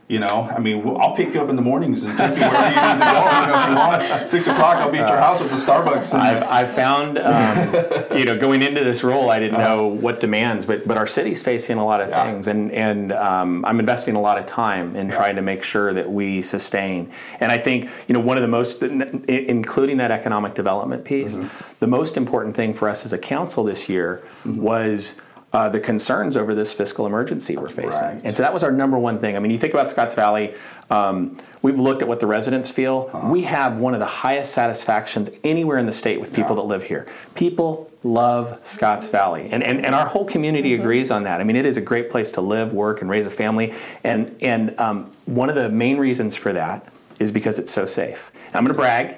[0.10, 2.46] You know, I mean, we'll- I'll pick you up in the mornings and take you
[2.48, 3.42] wherever you need to go.
[3.42, 3.76] You know, if you
[4.16, 4.30] want.
[4.30, 6.14] Six o'clock, I'll be at your house with the Starbucks.
[6.14, 10.22] And, I've, I've found, um, you know, going into this role, I didn't know what
[10.22, 12.24] demands, but but our city's facing a lot of Yeah.
[12.24, 15.94] things, and and um, I'm investing a lot of time in trying to make sure
[15.94, 17.12] that we sustain.
[17.42, 21.48] And I think you know one of the most, including that economic development piece, Mm-hmm.
[21.82, 25.20] the most important thing for us as a council this year was.
[25.54, 28.22] Uh, the concerns over this fiscal emergency we're facing, Right.
[28.26, 29.38] and so that was our number one thing.
[29.38, 30.54] I mean, you think about Scotts Valley.
[30.90, 33.10] Um, we've looked at what the residents feel.
[33.14, 33.30] Uh-huh.
[33.32, 36.64] We have one of the highest satisfactions anywhere in the state with people Yeah.
[36.64, 37.06] that live here.
[37.36, 41.40] People love Scotts Valley, and, and, and our whole community agrees on that.
[41.40, 43.74] I mean, it is a great place to live, work, and raise a family.
[44.04, 46.86] And and um, one of the main reasons for that
[47.20, 48.32] is because it's so safe.
[48.54, 49.16] I'm going to brag.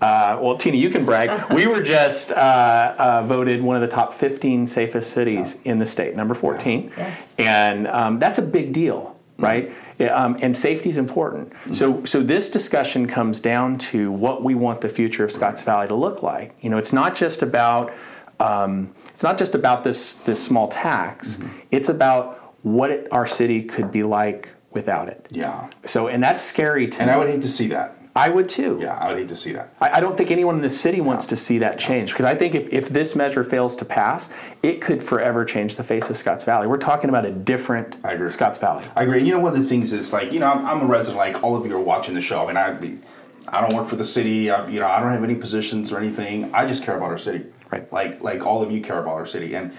[0.00, 1.30] Uh, well, Tina, you can brag.
[1.54, 5.86] We were just uh, uh, voted one of the top 15 safest cities in the
[5.86, 6.92] state, number 14.
[6.96, 7.32] Yes.
[7.38, 9.72] And um, that's a big deal, right?
[9.98, 11.52] Yeah, Um, and safety is important.
[11.72, 15.86] So, so this discussion comes down to what we want the future of Scotts Valley
[15.88, 16.54] to look like.
[16.60, 17.92] You know, it's not just about
[18.40, 21.38] um, it's not just about this this small tax.
[21.70, 25.24] It's about what it, our city could be like without it.
[25.30, 25.70] yeah.
[25.86, 27.14] So, and that's scary to And me.
[27.14, 27.96] I would hate to see that.
[28.16, 28.78] I would too.
[28.80, 29.74] Yeah, I would hate to see that.
[29.80, 32.34] I, I don't think anyone in the city wants to see that change because I
[32.36, 36.16] think if, if this measure fails to pass, it could forever change the face of
[36.16, 36.68] Scotts Valley.
[36.68, 38.28] We're talking about a different I agree.
[38.28, 38.84] Scotts Valley.
[38.94, 39.24] I agree.
[39.24, 41.42] You know, one of the things is like, you know, I'm, I'm a resident, like
[41.42, 42.44] all of you are watching the show.
[42.44, 42.98] I mean, I, be-
[43.48, 44.48] I don't work for the city.
[44.48, 46.54] I, you know, I don't have any positions or anything.
[46.54, 47.44] I just care about our city.
[47.72, 47.92] Right.
[47.92, 49.56] Like, like all of you care about our city.
[49.56, 49.72] And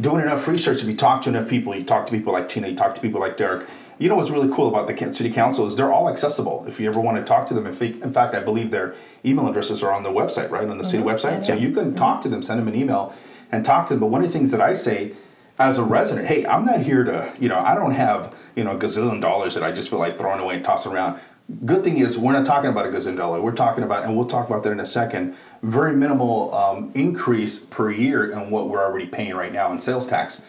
[0.00, 2.68] doing enough research, if you talk to enough people, you talk to people like Tina,
[2.68, 3.68] you talk to people like Derek.
[3.98, 6.64] You know what's really cool about the city council is they're all accessible.
[6.68, 8.94] If you ever want to talk to them, in fa- in fact, I believe their
[9.24, 11.44] email addresses are on the website, right, on the city website.
[11.44, 13.12] So you can talk to them, send them an email,
[13.50, 14.00] and talk to them.
[14.00, 15.14] But one of the things that I say
[15.58, 18.76] as a resident, hey, I'm not here to, you know, I don't have, you know,
[18.76, 21.20] a gazillion dollars that I just feel like throwing away and tossing around.
[21.64, 23.40] Good thing is, we're not talking about a gazillion dollar.
[23.40, 27.58] We're talking about, and we'll talk about that in a second, very minimal um, increase
[27.58, 30.44] per year in what we're already paying right now in sales tax.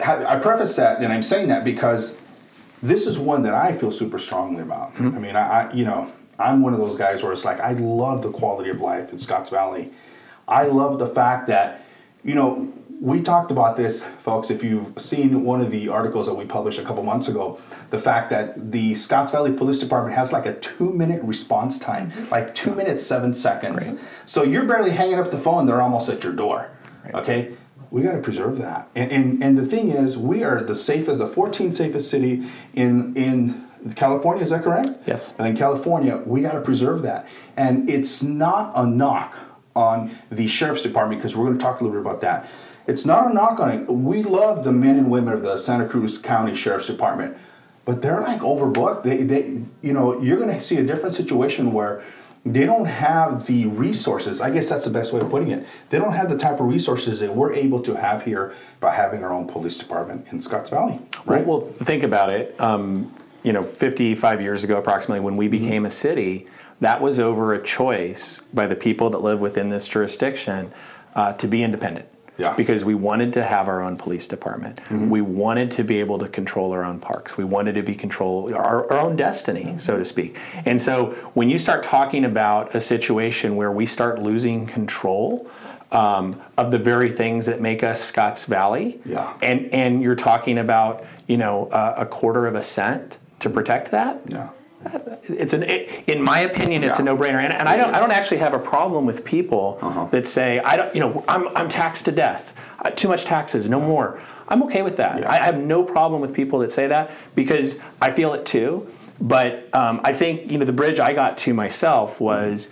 [0.00, 2.20] I preface that, and I'm saying that because
[2.82, 4.92] this is one that I feel super strongly about.
[4.92, 5.16] Hmm.
[5.16, 7.72] I mean, I, I, you know, I'm one of those guys where it's like I
[7.72, 9.90] love the quality of life in Scotts Valley.
[10.46, 11.84] I love the fact that,
[12.22, 14.50] you know, we talked about this, folks.
[14.50, 17.58] If you've seen one of the articles that we published a couple months ago,
[17.90, 22.30] the fact that the Scotts Valley Police Department has like a two-minute response time, mm-hmm.
[22.30, 23.98] like two minutes seven seconds.
[24.24, 26.70] So you're barely hanging up the phone; they're almost at your door.
[27.12, 27.56] Okay,
[27.90, 28.88] we got to preserve that.
[28.94, 33.16] And, and and the thing is, we are the safest, the 14th safest city in
[33.16, 34.42] in California.
[34.42, 34.90] Is that correct?
[35.06, 35.34] Yes.
[35.38, 37.26] And in California, we got to preserve that.
[37.56, 39.38] And it's not a knock
[39.74, 42.48] on the sheriff's department because we're going to talk a little bit about that.
[42.86, 43.90] It's not a knock on it.
[43.90, 47.36] We love the men and women of the Santa Cruz County Sheriff's Department,
[47.84, 49.02] but they're like overbooked.
[49.02, 52.02] They, they, you know, you're going to see a different situation where
[52.46, 54.40] they don't have the resources.
[54.40, 55.66] I guess that's the best way of putting it.
[55.90, 59.24] They don't have the type of resources that we're able to have here by having
[59.24, 61.00] our own police department in Scotts Valley.
[61.24, 61.38] Right.
[61.38, 61.46] Right.
[61.46, 62.58] Well, think about it.
[62.60, 65.38] Um, you know, 55 years ago, approximately, when Mm-hmm.
[65.38, 66.46] we became a city,
[66.80, 70.72] that was over a choice by the people that live within this jurisdiction
[71.14, 72.06] uh, to be independent.
[72.38, 72.48] Yeah.
[72.48, 72.56] Mm-hmm.
[72.56, 74.80] Because we wanted to have our own police department.
[74.90, 77.36] We wanted to be able to control our own parks.
[77.36, 80.38] We wanted to be control our, our own destiny, so to speak.
[80.66, 85.48] And so when you start talking about a situation where we start losing control
[85.92, 89.32] um, of the very things that make us Scotts Valley, Yeah.
[89.40, 93.92] and and you're talking about you know uh, a quarter of a cent to protect
[93.92, 94.20] that.
[94.28, 94.48] Yeah.
[95.24, 98.12] It's an, it, in my opinion, it's a no-brainer, and, and I don't, I don't
[98.12, 100.06] actually have a problem with people Uh-huh.
[100.12, 102.52] that say, I don't, you know, I'm, I'm taxed to death,
[102.84, 104.20] uh, too much taxes, no more.
[104.48, 105.18] I'm okay with that.
[105.20, 105.30] Yeah.
[105.30, 108.86] I have no problem with people that say that because I feel it too.
[109.20, 112.68] But um, I think you know the bridge I got to myself was.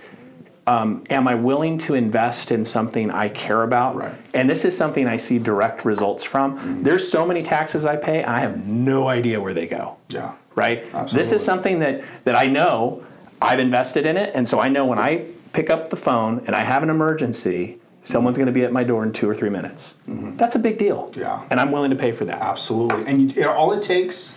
[0.67, 3.97] Um, am I willing to invest in something I care about?
[3.97, 4.15] Right.
[4.33, 6.83] And this is something I see direct results from.
[6.83, 10.33] There's so many taxes I pay, I have no idea where they go Yeah.
[10.55, 10.85] Right?
[11.11, 13.05] This is something that that I know
[13.41, 16.55] I've invested in it, and so I know when I pick up the phone and
[16.55, 19.49] I have an emergency, someone's going to be at my door in two or three
[19.49, 19.95] minutes.
[20.09, 20.37] Mm-hmm.
[20.37, 21.13] That's a big deal.
[21.17, 21.47] Yeah.
[21.51, 22.41] And I'm willing to pay for that.
[22.41, 23.07] Absolutely.
[23.07, 24.37] And you, all it takes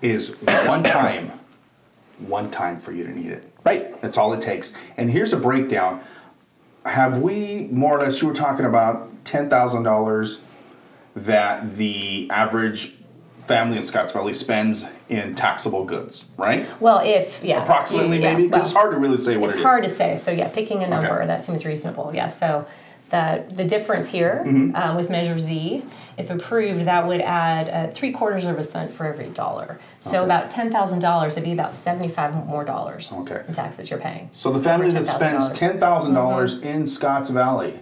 [0.00, 1.32] is one time,
[2.18, 3.50] one time for you to need it.
[3.64, 4.00] Right.
[4.00, 4.72] That's all it takes.
[4.96, 6.00] And here's a breakdown.
[6.84, 8.20] Have we more or less?
[8.20, 10.42] You were talking about ten thousand dollars
[11.16, 12.94] that the average
[13.46, 16.66] family in Scotts Valley spends in taxable goods, right?
[16.80, 19.56] Well, if yeah, Approximately, yeah, maybe, because well, it's hard to really say what it's
[19.56, 19.64] it is.
[19.64, 20.16] hard to say.
[20.16, 21.26] So yeah, picking a number Okay.
[21.26, 22.10] that seems reasonable.
[22.14, 22.28] Yeah.
[22.28, 22.66] So
[23.10, 24.74] the the difference here Mm-hmm.
[24.76, 25.84] um, with Measure Z,
[26.16, 29.78] if approved, that would add uh, three quarters of a cent for every dollar.
[29.98, 30.24] So Okay.
[30.24, 33.42] about ten thousand dollars would be about seventy five more dollars Okay.
[33.46, 34.30] in taxes you're paying.
[34.32, 36.14] So the family that spends $10,000.
[36.14, 36.66] dollars Mm-hmm.
[36.66, 37.78] in Scotts Valley,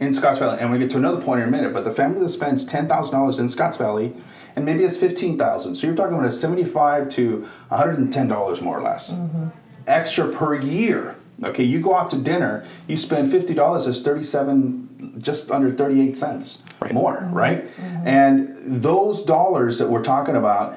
[0.00, 2.18] in Scotts Valley, and we get to another point in a minute, but the family
[2.20, 4.12] that spends ten thousand dollars in Scotts Valley,
[4.56, 8.12] and maybe it's fifteen thousand, so you're talking about a seventy-five to one hundred and
[8.12, 9.46] ten dollars more or less, Mm-hmm.
[9.86, 11.16] extra per year.
[11.44, 16.16] Okay, you go out to dinner, you spend fifty dollars, it's thirty-seven, just under thirty-eight
[16.16, 16.92] cents Right.
[16.92, 17.34] more, Mm-hmm.
[17.34, 17.68] right?
[18.04, 20.76] And those dollars that we're talking about,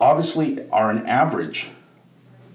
[0.00, 1.70] obviously, are an average.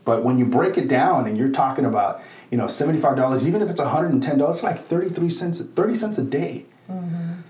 [0.06, 3.62] But when you break it down and you're talking about, you know, seventy-five dollars, even
[3.62, 6.66] if it's hundred and ten dollars, it's like thirty-three cents, thirty cents a day.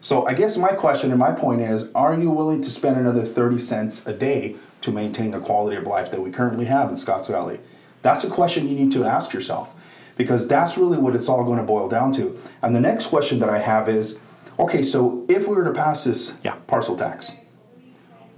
[0.02, 3.24] So I guess my question and my point is, are you willing to spend another
[3.24, 6.98] thirty cents a day to maintain the quality of life that we currently have in
[6.98, 7.60] Scotts Valley?
[8.02, 9.74] That's a question you need to ask yourself,
[10.16, 12.40] because that's really what it's all going to boil down to.
[12.62, 14.18] And the next question that I have is,
[14.58, 16.56] okay, so if we were to pass this Yeah.
[16.68, 17.34] parcel tax,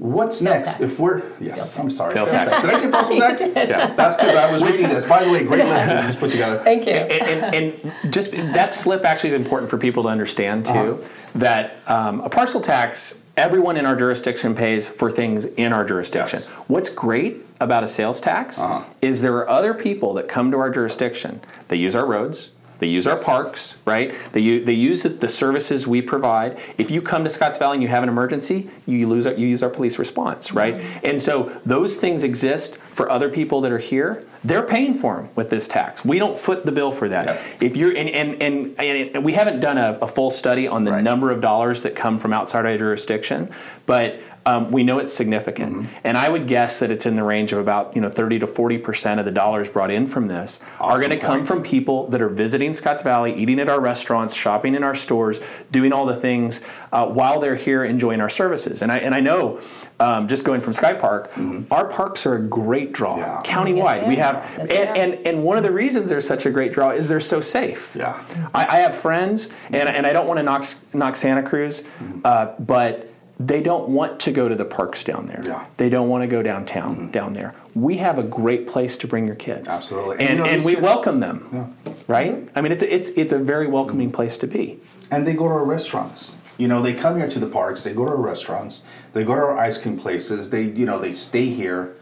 [0.02, 0.66] what's next?
[0.66, 0.82] tax.
[0.82, 2.50] If we're yes, Sales I'm sorry, Sales sales tax.
[2.50, 2.62] tax.
[2.64, 3.42] Did I say parcel tax?
[3.70, 3.94] Yeah.
[3.94, 5.06] That's because I was reading this.
[5.06, 6.60] By the way, great list that you just put together.
[6.64, 6.94] Thank you.
[6.94, 11.08] and, and, and just that slip actually is important for people to understand too Uh-huh.
[11.36, 16.40] that um, a parcel tax everyone in our jurisdiction pays for things in our jurisdiction
[16.40, 16.50] Yes.
[16.68, 18.84] what's great about a sales tax Uh-huh.
[19.02, 22.50] is there are other people that come to our jurisdiction they use our roads
[22.82, 23.28] they use Yes.
[23.30, 24.12] our parks, right?
[24.32, 26.58] They use, they use the services we provide.
[26.80, 29.48] If you come to Scotts Valley and you have an emergency, you lose our, you
[29.48, 30.76] use our police response, right?
[30.76, 31.06] Mm-hmm.
[31.06, 34.26] And so those things exist for other people that are here.
[34.44, 36.04] They're paying for them with this tax.
[36.04, 37.26] We don't foot the bill for that.
[37.28, 37.42] Yep.
[37.62, 40.92] If you're and and, and and we haven't done a, a full study on the
[40.92, 41.04] Right.
[41.04, 43.52] number of dollars that come from outside our jurisdiction,
[43.86, 45.96] but um, we know it's significant, Mm-hmm.
[46.04, 48.48] and I would guess that it's in the range of about you know thirty to
[48.48, 52.08] forty percent of the dollars brought in from this are going to come from people
[52.08, 55.40] that are visiting Scotts Valley, eating at our restaurants, shopping in our stores,
[55.72, 58.82] doing all the things uh, while they're here enjoying our services.
[58.82, 59.60] And I and I know,
[60.00, 61.32] um, just going from Sky Park,
[61.70, 63.22] our parks are a great draw Mm-hmm.
[63.22, 63.42] Yeah.
[63.44, 64.02] countywide.
[64.02, 66.74] Yes, we have Yes, and, and and one of the reasons they're such a great
[66.74, 67.96] draw is they're so safe.
[67.96, 68.20] Yeah.
[68.56, 71.84] I, I have friends, and, and I don't want to knock knock Santa Cruz,
[72.26, 73.11] uh, but
[73.48, 75.42] they don't want to go to the parks down there.
[75.44, 75.66] Yeah.
[75.78, 77.12] They don't want to go downtown mm-hmm.
[77.12, 77.56] down there.
[77.74, 79.68] We have a great place to bring your kids.
[79.68, 80.18] Absolutely.
[80.20, 81.94] And, and you know, and we kids- welcome them, Yeah.
[82.08, 82.50] right?
[82.56, 84.16] I mean, it's a, it's it's a very welcoming mm-hmm.
[84.16, 84.80] place to be.
[85.10, 86.36] and they go to our restaurants.
[86.58, 87.84] You know, they come here to the parks.
[87.84, 88.84] They go to our restaurants.
[89.14, 90.50] They go to our ice cream places.
[90.52, 91.96] They, you know, they stay here.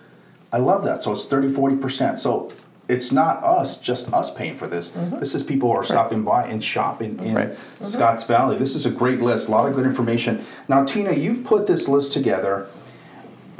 [0.52, 1.02] I love that.
[1.04, 2.20] So it's 30, 40 percent.
[2.20, 2.52] So
[2.90, 4.90] it's not us, just us paying for this.
[5.20, 7.58] This is people who are stopping by and shopping in Right.
[7.82, 8.58] Scotts Valley.
[8.58, 9.48] This is a great list.
[9.48, 10.44] A lot of good information.
[10.68, 12.68] Now, Tina, you've put this list together.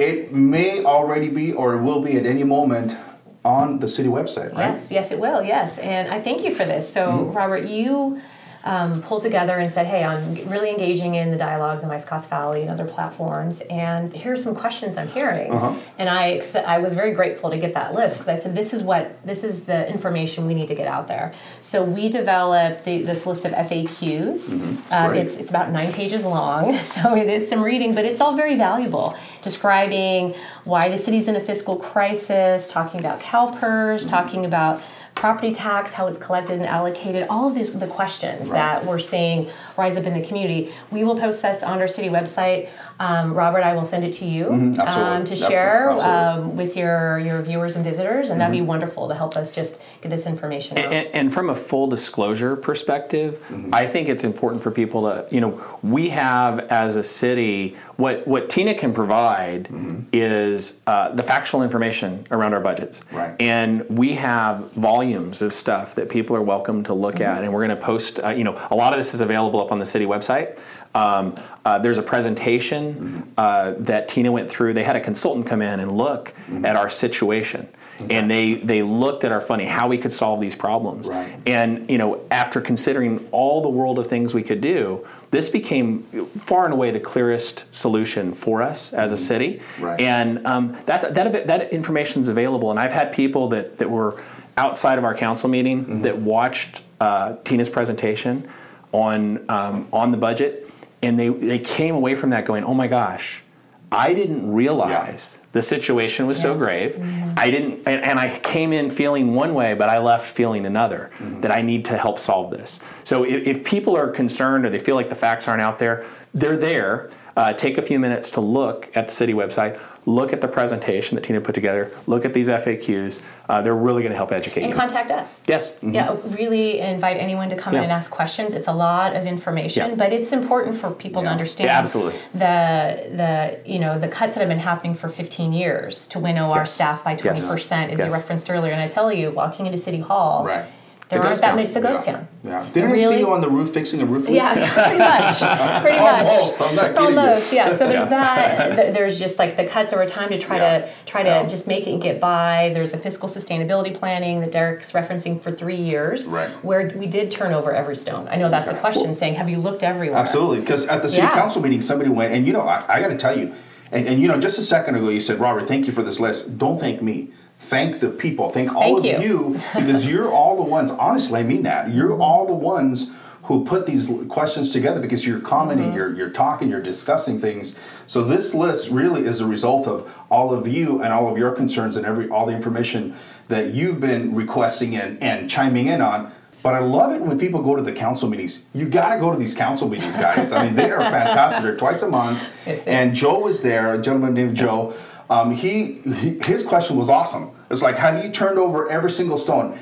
[0.00, 2.96] It may already be, or it will be at any moment,
[3.44, 4.72] on the city website, right?
[4.72, 5.42] Yes, yes, it will.
[5.42, 6.92] Yes, and I thank you for this.
[6.92, 7.32] So, Mm-hmm.
[7.36, 8.20] Robert, you
[8.64, 12.26] um, pulled together and said, "Hey, I'm really engaging in the dialogues on my Scotts
[12.26, 15.78] Valley and other platforms, and here's some questions I'm hearing." Uh-huh.
[15.98, 18.74] And I, ex- I was very grateful to get that list because I said, "This
[18.74, 22.84] is what this is the information we need to get out there." So we developed
[22.84, 24.50] the, this list of FAQs.
[24.50, 24.92] Mm-hmm.
[24.92, 28.36] Uh, it's it's about nine pages long, so it is some reading, but it's all
[28.36, 29.16] very valuable.
[29.42, 34.82] Describing why the city's in a fiscal crisis, talking about CalPERS, talking about
[35.20, 39.50] property tax, how it's collected and allocated, all of these the questions that we're seeing
[39.80, 40.70] rise up in the community.
[40.90, 42.68] We will post this on our city website.
[43.00, 44.80] Um, Robert, I will send it to you Mm-hmm.
[44.80, 46.04] um, to share Absolutely.
[46.04, 49.80] um, with your your viewers and visitors, and that'd be wonderful to help us just
[50.02, 50.92] get this information out.
[50.92, 55.40] And, and from a full disclosure perspective, I think it's important for people to, you
[55.40, 59.68] know, we have as a city what what Tina can provide
[60.12, 63.34] is uh, the factual information around our budgets, Right.
[63.40, 67.64] And we have volumes of stuff that people are welcome to look at, and we're
[67.66, 68.20] going to post.
[68.20, 70.58] Uh, you know, a lot of this is available up on the city website.
[70.94, 74.74] Um, uh, there's a presentation uh, that Tina went through.
[74.74, 77.68] They had a consultant come in and look at our situation,
[78.10, 81.08] and they they looked at our funding, how we could solve these problems.
[81.08, 81.32] Right.
[81.46, 86.02] And you know, after considering all the world of things we could do, this became
[86.40, 89.62] far and away the clearest solution for us as a city.
[89.78, 90.00] Right.
[90.00, 92.72] And um, that that that information is available.
[92.72, 94.20] And I've had people that that were
[94.56, 98.50] outside of our council meeting that watched uh, Tina's presentation
[98.92, 100.66] on um, on the budget.
[101.02, 103.42] and they they came away from that going, "Oh my gosh,
[103.90, 106.58] I didn't realize the situation was so Yeah.
[106.58, 107.34] grave.
[107.36, 111.10] I didn't, and, and I came in feeling one way, but I left feeling another.
[111.40, 112.80] That I need to help solve this.
[113.04, 116.04] So if, if people are concerned or they feel like the facts aren't out there,
[116.34, 117.08] they're there.
[117.36, 119.78] Uh, take a few minutes to look at the city website.
[120.06, 121.90] Look at the presentation that Tina put together.
[122.06, 123.20] Look at these FAQs.
[123.48, 124.66] Uh, they're really going to help educate you.
[124.66, 124.78] And you.
[124.80, 125.42] contact us.
[125.46, 125.78] yes.
[125.82, 128.54] Yeah, really invite anyone to come in and ask questions.
[128.54, 129.94] It's a lot of information, Yeah.
[129.96, 132.18] but it's important for people to understand Yeah, absolutely.
[132.32, 136.50] the the you know the cuts that have been happening for 15 years to winnow
[136.50, 138.72] our staff by 20 percent, as you referenced earlier.
[138.72, 140.64] And I tell you, walking into City Hall, Right.
[141.10, 141.56] It's a there aren't ghost that town.
[141.56, 141.66] many.
[141.66, 142.12] It's a ghost yeah.
[142.12, 142.28] town.
[142.44, 142.68] Yeah.
[142.72, 144.36] Didn't I see you on the roof fixing a roof leak?
[144.36, 144.54] Yeah,
[144.86, 145.82] pretty much.
[145.82, 146.24] Pretty much.
[146.30, 146.62] Almost.
[146.62, 147.18] I'm not kidding you.
[147.18, 147.76] Almost, yeah.
[147.76, 148.92] So there's that.
[148.94, 150.78] There's just like the cuts over time to try Yeah.
[150.78, 151.46] to try to Yeah.
[151.46, 152.70] just make it get by.
[152.74, 156.48] There's a fiscal sustainability planning that Derek's referencing for three years, Right.
[156.64, 158.28] where we did turn over every stone.
[158.30, 158.80] I know that's a Okay.
[158.80, 161.30] question, saying, "Have you looked everywhere?" Absolutely, because at the city Yeah.
[161.32, 163.52] council meeting, somebody went, and you know, I, I got to tell you,
[163.90, 166.20] and, and you know, just a second ago, you said, Robert, thank you for this
[166.20, 166.56] list.
[166.56, 167.30] Don't thank me.
[167.60, 168.48] Thank the people.
[168.50, 169.28] Thank all Thank of you.
[169.54, 170.90] you, because you're all the ones.
[170.90, 171.90] Honestly, I mean that.
[171.94, 173.10] You're all the ones
[173.44, 175.96] who put these questions together because you're commenting, Mm-hmm.
[175.96, 177.74] you're you're talking, you're discussing things.
[178.06, 181.52] So this list really is a result of all of you and all of your
[181.52, 183.14] concerns and every all the information
[183.48, 186.32] that you've been requesting and, and chiming in on.
[186.62, 188.62] But I love it when people go to the council meetings.
[188.74, 190.52] You got to go to these council meetings, guys.
[190.52, 191.62] I mean, they are fantastic.
[191.62, 192.42] They're twice a month.
[192.66, 193.00] Yes, they are.
[193.00, 194.94] And Joe was there, a gentleman named Joe.
[195.30, 197.52] Um, he, he his question was awesome.
[197.70, 199.78] It's like, have you turned over every single stone?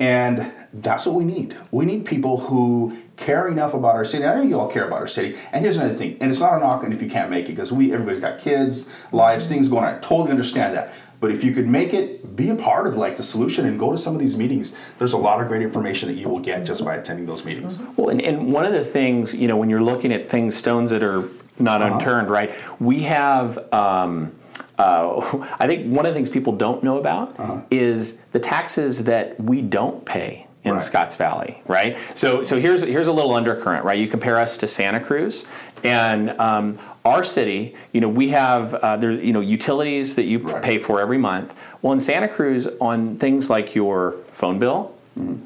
[0.00, 1.56] And that's what we need.
[1.70, 4.24] We need people who care enough about our city.
[4.24, 5.38] I know you all care about our city.
[5.52, 7.52] And here's another thing, and it's not a knock on if you can't make it,
[7.52, 9.94] because we everybody's got kids, lives, things going on.
[9.94, 10.94] I totally understand that.
[11.20, 13.92] But if you could make it, be a part of like the solution and go
[13.92, 14.74] to some of these meetings.
[14.98, 17.78] There's a lot of great information that you will get just by attending those meetings.
[17.96, 20.90] Well, and, and one of the things, you know, when you're looking at things, stones
[20.90, 21.28] that are
[21.60, 22.52] not unturned, right?
[22.80, 24.34] We have, um,
[24.78, 27.36] uh, I think one of the things people don't know about
[27.70, 30.82] is the taxes that we don't pay in Right.
[30.82, 31.96] Scotts Valley, right?
[32.14, 33.98] So, so here's here's a little undercurrent, right?
[33.98, 35.44] You compare us to Santa Cruz,
[35.82, 40.38] and um, our city, you know, we have uh, there, you know, utilities that you
[40.38, 40.62] Right.
[40.62, 41.52] pay for every month.
[41.82, 44.94] Well, in Santa Cruz, on things like your phone bill,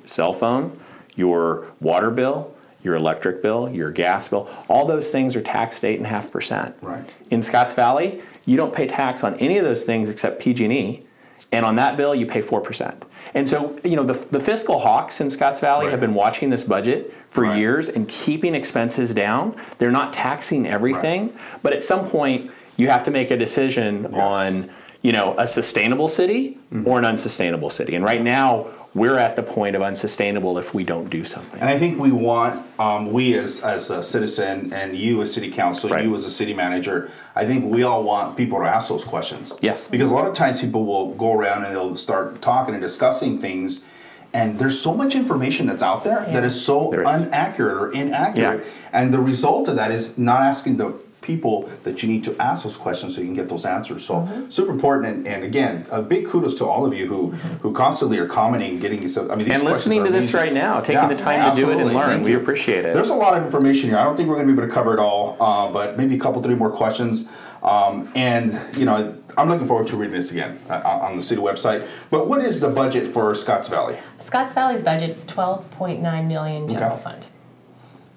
[0.04, 0.78] cell phone,
[1.14, 2.52] your water bill,
[2.84, 6.30] your electric bill, your gas bill, all those things are taxed eight and a half
[6.30, 6.76] percent.
[6.82, 7.14] Right.
[7.30, 11.04] In Scotts Valley, you don't pay tax on any of those things except PG&E,
[11.52, 13.04] and on that bill you pay four percent.
[13.35, 15.90] And so, you know, the, the fiscal hawks in Scotts Valley Right.
[15.90, 17.59] have been watching this budget for Right.
[17.59, 19.54] years and keeping expenses down.
[19.78, 24.70] They're not taxing everything, but at some point you have to make a decision on,
[25.02, 26.88] you know, a sustainable city Mm-hmm.
[26.88, 27.94] or an unsustainable city.
[27.94, 31.61] And right now, we're at the point of unsustainable if we don't do something.
[31.61, 35.50] And I think we want, um, we as, as a citizen and you as city
[35.50, 36.02] council, Right.
[36.04, 39.52] you as a city manager, I think we all want people to ask those questions.
[39.61, 39.87] Yes.
[39.88, 43.38] Because a lot of times people will go around and they'll start talking and discussing
[43.38, 43.80] things.
[44.32, 46.44] And there's so much information that's out there that Yeah.
[46.46, 47.20] is so There is.
[47.22, 48.64] inaccurate or inaccurate.
[48.64, 48.98] Yeah.
[48.98, 50.94] And the result of that is not asking the
[51.26, 54.04] people that you need to ask those questions so you can get those answers.
[54.04, 54.50] So Mm-hmm.
[54.50, 55.06] super important.
[55.12, 57.30] And, and again, a big kudos to all of you who
[57.62, 59.18] who constantly are commenting, getting these.
[59.18, 61.60] I mean, these And questions listening are to this right now, taking the time to
[61.60, 61.94] do it and absolutely.
[61.94, 62.08] learn.
[62.10, 62.38] Thank We you.
[62.38, 62.94] appreciate it.
[62.94, 63.98] There's a lot of information here.
[63.98, 66.14] I don't think we're going to be able to cover it all, uh, but maybe
[66.14, 67.28] a couple, three more questions.
[67.62, 71.40] Um, and you know, I'm looking forward to reading this again uh, on the city
[71.42, 71.86] website.
[72.10, 73.98] But what is the budget for Scotts Valley?
[74.20, 77.02] Scotts Valley's budget is 12.9 million general Okay.
[77.02, 77.26] fund.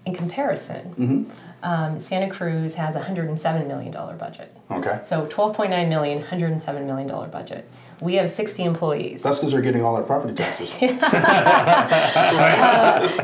[0.06, 1.30] In comparison,
[1.64, 4.56] um, Santa Cruz has a 107 million dollar budget.
[4.72, 7.68] Okay, So 12.9 million, 107 million dollar budget.
[8.02, 9.22] We have 60 employees.
[9.24, 10.70] that's because they're getting all their property taxes.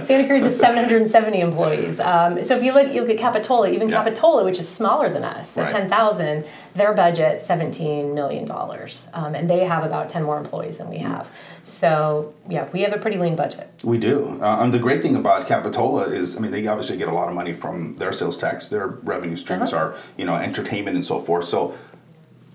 [0.06, 2.00] Santa Cruz has 770 employees.
[2.00, 4.04] Um, so if you look, you look at Capitola, even Yeah.
[4.04, 5.66] Capitola, which is smaller than us, Right.
[5.66, 10.78] at 10,000, their budget 17 million dollars, um, and they have about 10 more employees
[10.78, 11.30] than we have.
[11.62, 13.70] So yeah, we have a pretty lean budget.
[13.84, 14.38] We do.
[14.42, 17.30] Uh, and the great thing about Capitola is, I mean, they obviously get a lot
[17.30, 18.68] of money from their sales tax.
[18.70, 19.78] Their revenue streams Uh-huh.
[19.86, 21.46] are, you know, entertainment and so forth.
[21.46, 21.74] So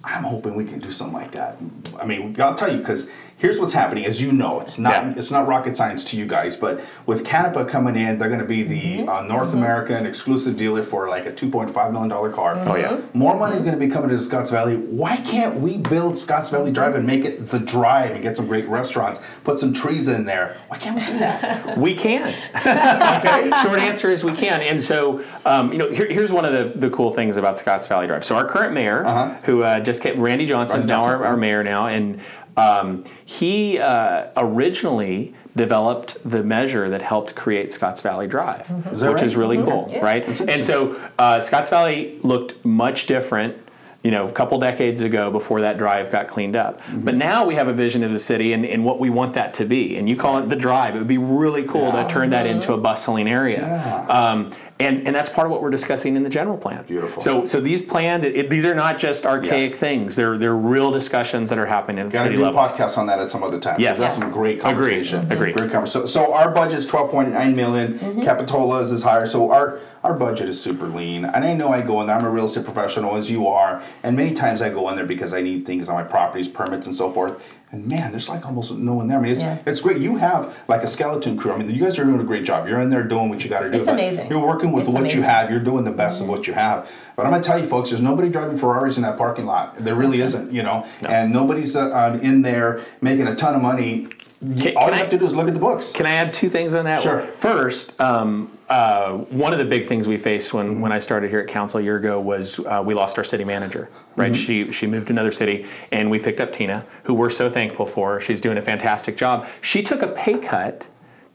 [0.03, 1.59] I'm hoping we can do something like that.
[1.99, 3.11] I mean, I'll tell you because
[3.41, 4.05] here's what's happening.
[4.07, 5.15] As you know, it's not Yeah.
[5.17, 8.47] it's not rocket science to you guys, but with Canepa coming in, they're going to
[8.47, 9.09] be the Mm-hmm.
[9.09, 12.55] uh, North American exclusive dealer for like a 2.5 million dollar car.
[12.67, 13.01] Oh, yeah.
[13.15, 14.77] More money is going to be coming to Scotts Valley.
[14.77, 18.47] Why can't we build Scotts Valley Drive and make it the drive and get some
[18.47, 19.21] great restaurants?
[19.45, 20.57] Put some trees in there.
[20.69, 21.77] Why can't we do that?
[21.79, 22.29] We can.
[22.57, 23.51] okay.
[23.63, 24.61] Short answer is we can.
[24.61, 27.87] And so, um, you know, here, here's one of the, the cool things about Scotts
[27.87, 28.25] Valley Drive.
[28.25, 29.35] So our current mayor, Uh-huh.
[29.45, 32.21] who uh, just came, Randy Johnson's Randy now our, our mayor now, and
[32.57, 39.13] um, he uh, originally developed the measure that helped create Scotts Valley Drive, Is which
[39.15, 39.23] right?
[39.25, 40.01] is really cool, Yeah.
[40.01, 40.41] right?
[40.41, 43.57] And so uh, Scotts Valley looked much different.
[44.03, 46.81] You know, a couple decades ago before that drive got cleaned up.
[46.91, 49.53] But now we have a vision of the city and, and what we want that
[49.55, 49.99] to be.
[49.99, 50.95] And you call it the drive.
[50.95, 52.05] It would be really cool Yeah.
[52.05, 53.61] to turn that into a bustling area.
[53.61, 54.07] Yeah.
[54.07, 56.85] Um, and, and that's part of what we're discussing in the general plan.
[56.85, 57.21] Beautiful.
[57.23, 59.79] So so these plans, it, it- these are not just archaic Yeah.
[59.79, 60.17] things.
[60.17, 62.53] They're they're real discussions that are happening at city level.
[62.53, 63.75] Got to city do a podcast on that at some other time.
[63.75, 64.01] 'cause Yes.
[64.01, 64.63] that's some great Agreed.
[64.63, 65.33] conversation.
[65.33, 65.57] Agreed.
[65.57, 66.07] Great conversation.
[66.07, 67.95] So, so our budget is twelve point nine million.
[67.95, 68.23] Mm-hmm.
[68.23, 69.27] Capitola's is higher.
[69.27, 71.25] So our our budget is super lean.
[71.27, 72.17] And I know I go in there.
[72.17, 73.83] I'm a real estate professional, as you are.
[74.03, 76.87] And many times I go in there because I need things on my properties, permits,
[76.87, 77.35] and so forth.
[77.73, 79.19] And man, there's like almost no one there.
[79.19, 79.59] I mean, it's, Yeah.
[79.65, 79.99] it's great.
[80.03, 81.53] You have like a skeleton crew.
[81.53, 82.67] I mean, you guys are doing a great job.
[82.67, 83.79] You're in there doing what you got to do.
[83.79, 84.29] It's amazing.
[84.29, 85.51] You're working with It's what you have.
[85.53, 86.91] You're doing the best of what you have.
[87.15, 89.77] But I'm gonna tell you, folks, there's nobody driving Ferraris in that parking lot.
[89.79, 90.85] There really isn't, you know.
[91.09, 94.09] And nobody's uh, um, in there making a ton of money.
[94.41, 95.93] Can- All you I- have to do is look at the books.
[95.93, 97.03] Can I add two things on that?
[97.03, 97.21] Sure.
[97.21, 101.41] First, um, uh, one of the big things we faced when, when I started here
[101.41, 103.91] at council a year ago was uh, we lost our city manager.
[104.17, 107.51] Right, she she moved to another city, and we picked up Tina, who we're so
[107.51, 108.21] thankful for.
[108.21, 109.47] She's doing a fantastic job.
[109.61, 110.87] She took a pay cut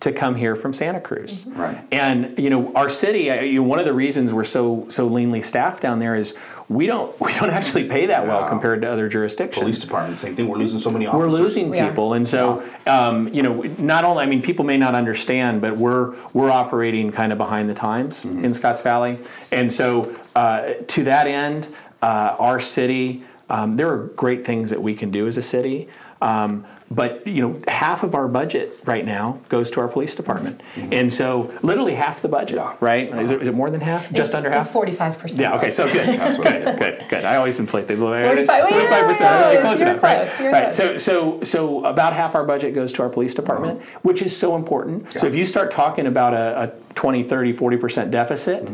[0.06, 1.46] to come here from Santa Cruz.
[1.48, 1.78] Right.
[1.92, 3.30] And you know, our city.
[3.30, 6.36] uh, You know, one of the reasons we're so so leanly staffed down there is
[6.70, 10.36] we don't we don't actually pay that well compared to other jurisdictions Police department, same
[10.36, 10.48] thing.
[10.48, 11.32] We're losing so many officers.
[11.34, 11.90] we're losing We are.
[11.90, 15.76] people and so um, you know not only i mean people may not understand but
[15.78, 18.46] we're we're operating kind of behind the times Mm-hmm.
[18.46, 19.18] in scotts valley
[19.52, 21.68] and so uh, to that end
[22.04, 25.88] uh, our city um, there are great things that we can do as a city
[26.22, 30.62] um, but you know half of our budget right now goes to our police department
[30.76, 32.86] and so literally half the budget Mm-hmm.
[32.86, 32.90] Yeah.
[32.90, 35.42] right is it, is it more than half just It's- under half It's forty-five percent.
[35.42, 35.56] yeah.
[35.56, 35.72] Okay.
[35.72, 36.08] So good.
[36.20, 36.78] That's what I good.
[36.80, 37.06] Good.
[37.10, 37.26] Good.
[37.26, 38.28] I always inflate things a little bit.
[38.28, 39.54] 45 well, yeah, percent.
[39.56, 40.04] yeah, Close you're enough.
[40.04, 40.28] Right.
[40.28, 40.64] close, you're right.
[40.66, 40.76] close.
[40.76, 44.56] So so so about half our budget goes to our police department, which is so
[44.56, 45.12] important.
[45.20, 48.68] So if you start talking about a, a 20, 30, 40 percent deficit,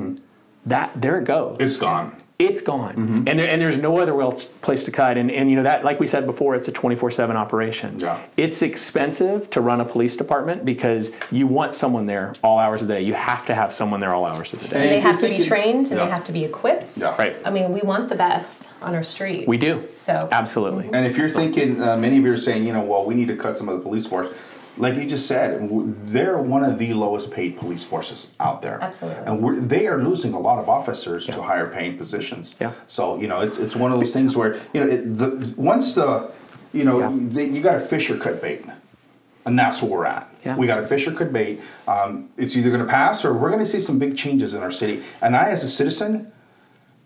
[0.66, 1.58] that there it goes.
[1.60, 2.16] It's gone.
[2.42, 3.28] It's gone, Mm-hmm.
[3.28, 5.16] and there, and there's no other else place to cut.
[5.18, 8.00] And and you know that, like we said before, it's a 24/7 operation.
[8.00, 8.20] Yeah.
[8.36, 12.88] It's expensive to run a police department because you want someone there all hours of
[12.88, 13.02] the day.
[13.02, 14.76] You have to have someone there all hours of the day.
[14.76, 16.06] And And they have to be trained and Yeah.
[16.06, 16.98] they have to be equipped.
[16.98, 17.16] Yeah.
[17.18, 17.36] Right.
[17.46, 19.48] I mean, we want the best on our streets.
[19.48, 19.84] We do.
[19.94, 20.90] So Absolutely.
[20.94, 23.28] And if you're thinking, uh, many of you are saying, you know, well, we need
[23.28, 24.28] to cut some of the police force.
[24.82, 25.70] Like you just said,
[26.08, 28.82] they're one of the lowest paid police forces out there.
[28.82, 29.24] Absolutely.
[29.26, 32.56] And we're, they are losing a lot of officers to higher paying positions.
[32.60, 32.74] Yeah.
[32.88, 35.94] So, you know, it's, it's one of those things where, you know, it, the, once
[35.94, 36.32] the,
[36.74, 37.12] you know, Yeah.
[37.14, 38.66] the, you got to fish or cut bait.
[39.46, 40.30] And that's where we're at.
[40.46, 40.58] Yeah.
[40.58, 41.62] We got a fish or cut bait.
[41.88, 44.64] Um, it's either going to pass or we're going to see some big changes in
[44.64, 45.04] our city.
[45.22, 46.32] And I, as a citizen,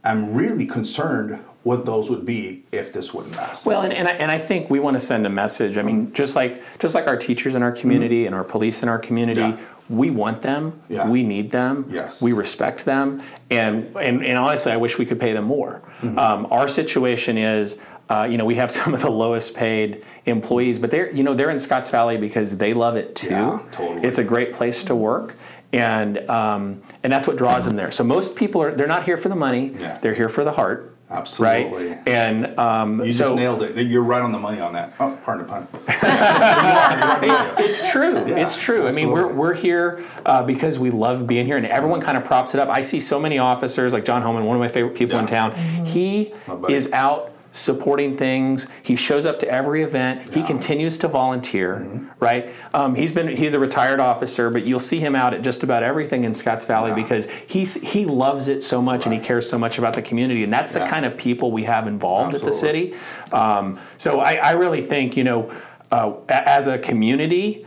[0.06, 3.66] I'm really concerned what those would be if this wouldn't pass.
[3.66, 5.80] Well, and, and, I, and I think we want to send a message.
[5.80, 8.90] I mean, just like just like our teachers in our community and our police in
[8.90, 9.60] our community, Yeah.
[9.90, 10.80] we want them.
[10.90, 11.10] Yeah.
[11.10, 11.88] We need them.
[11.90, 12.22] Yes.
[12.22, 15.82] We respect them, and and, and honestly, I wish we could pay them more.
[16.02, 16.20] Mm-hmm.
[16.20, 17.80] Um, our situation is.
[18.08, 21.34] Uh, you know, we have some of the lowest paid employees, but they're, you know,
[21.34, 23.30] they're in Scotts Valley because they love it too.
[23.30, 24.08] Yeah, totally.
[24.08, 25.36] It's a great place to work,
[25.76, 27.92] and um, and that's what draws them there.
[27.92, 29.98] So most people are they're not here for the money; Yeah.
[30.00, 30.92] they're here for the heart.
[31.08, 31.90] Absolutely.
[31.90, 33.78] Right, and um, You so just nailed it.
[33.88, 34.94] You're right on the money on that.
[35.00, 35.68] Oh, pardon the pun.
[35.72, 37.64] You are, you're right on the money.
[37.64, 38.28] It's true.
[38.28, 38.88] Yeah, it's true.
[38.88, 42.26] I mean, we're, we're here uh, because we love being here, and everyone kind of
[42.26, 42.70] props it up.
[42.70, 45.54] I see so many officers, like John Holman, one of my favorite people in town.
[45.86, 46.74] He My buddy.
[46.74, 48.68] is out supporting things.
[48.84, 50.22] He shows up to every event.
[50.22, 50.42] He.
[50.42, 50.46] Mm-hmm.
[50.48, 51.80] continues to volunteer.
[52.20, 52.50] Right?
[52.74, 55.82] Um, he's been he's a retired officer, but you'll see him out at just about
[55.82, 59.58] everything in Scotts Valley because he's he loves it so much and he cares so
[59.58, 60.84] much about the community, and that's Yeah.
[60.84, 62.94] the kind of people we have involved at the city.
[63.32, 65.52] Um, so I, I really think you know,
[65.92, 67.66] uh, as a community.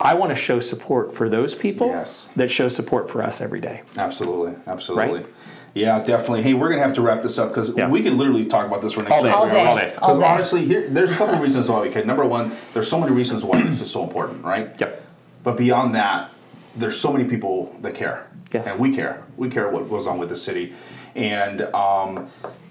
[0.00, 2.28] I want to show support for those people Yes.
[2.34, 3.82] that show support for us every day.
[3.96, 5.20] Absolutely, absolutely.
[5.20, 5.26] Right?
[5.74, 6.42] Yeah, definitely.
[6.42, 7.88] Hey, we're gonna have to wrap this up because Yeah.
[7.88, 9.30] we can literally talk about this for next All day.
[9.30, 9.64] All day.
[9.66, 9.94] All day.
[10.00, 10.24] All Because day.
[10.26, 12.06] honestly, here, there's a couple reasons why we can.
[12.06, 14.70] Number one, there's so many reasons why this is so important, right?
[14.78, 15.02] Yep.
[15.42, 16.30] But beyond that,
[16.76, 18.26] there's so many people that care.
[18.52, 18.70] Yes.
[18.70, 19.22] And we care.
[19.36, 20.72] We care what goes on with the city.
[21.16, 22.28] And um,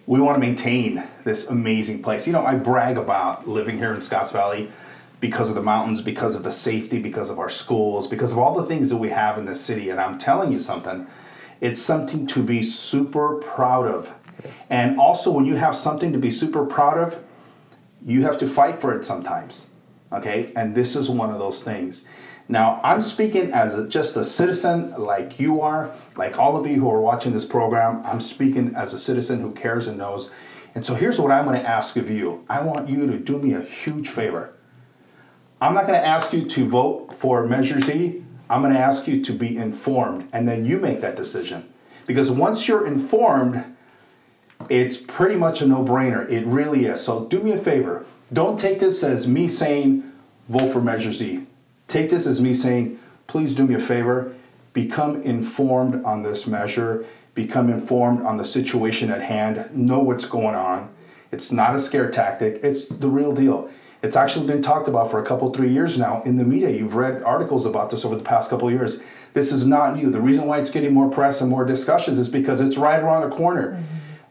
[0.07, 2.25] we want to maintain this amazing place.
[2.25, 4.69] You know, I brag about living here in Scotts Valley
[5.19, 8.53] because of the mountains, because of the safety, because of our schools, because of all
[8.55, 9.89] the things that we have in this city.
[9.89, 11.05] And I'm telling you something,
[11.63, 14.13] it's something to be super proud of.
[14.69, 17.23] And also, when you have something to be super proud of,
[18.05, 19.69] you have to fight for it sometimes
[20.13, 20.51] okay?
[20.55, 22.05] And this is one of those things.
[22.49, 26.75] Now i'm speaking as a, just a citizen like you are like all of you
[26.75, 30.29] who are watching this program i'm speaking as a citizen who cares and knows.
[30.75, 32.43] And so here's what i'm going to ask of you.
[32.49, 34.53] I want you to do me a huge favor.
[35.61, 38.23] I'm not going to ask you to vote for Measure Z.
[38.53, 41.67] I'm going to ask you to be informed, and then you make that decision.
[42.05, 43.65] Because once you're informed,
[44.69, 46.29] it's pretty much a no-brainer.
[46.29, 47.01] It really is.
[47.01, 48.05] So do me a favor.
[48.31, 50.03] Don't take this as me saying
[50.49, 51.47] vote for Measure Z.
[51.87, 54.35] Take this as me saying, please do me a favor.
[54.73, 57.05] Become informed on this measure.
[57.33, 59.75] Become informed on the situation at hand.
[59.75, 60.93] Know what's going on.
[61.31, 62.59] It's not a scare tactic.
[62.63, 63.71] It's the real deal.
[64.03, 66.69] It's actually been talked about for a couple, three years now in the media.
[66.69, 69.01] You've read articles about this over the past couple of years.
[69.33, 70.11] This is not new.
[70.11, 73.27] The reason why it's getting more press and more discussions is because it's right around
[73.27, 73.83] the corner, mm-hmm.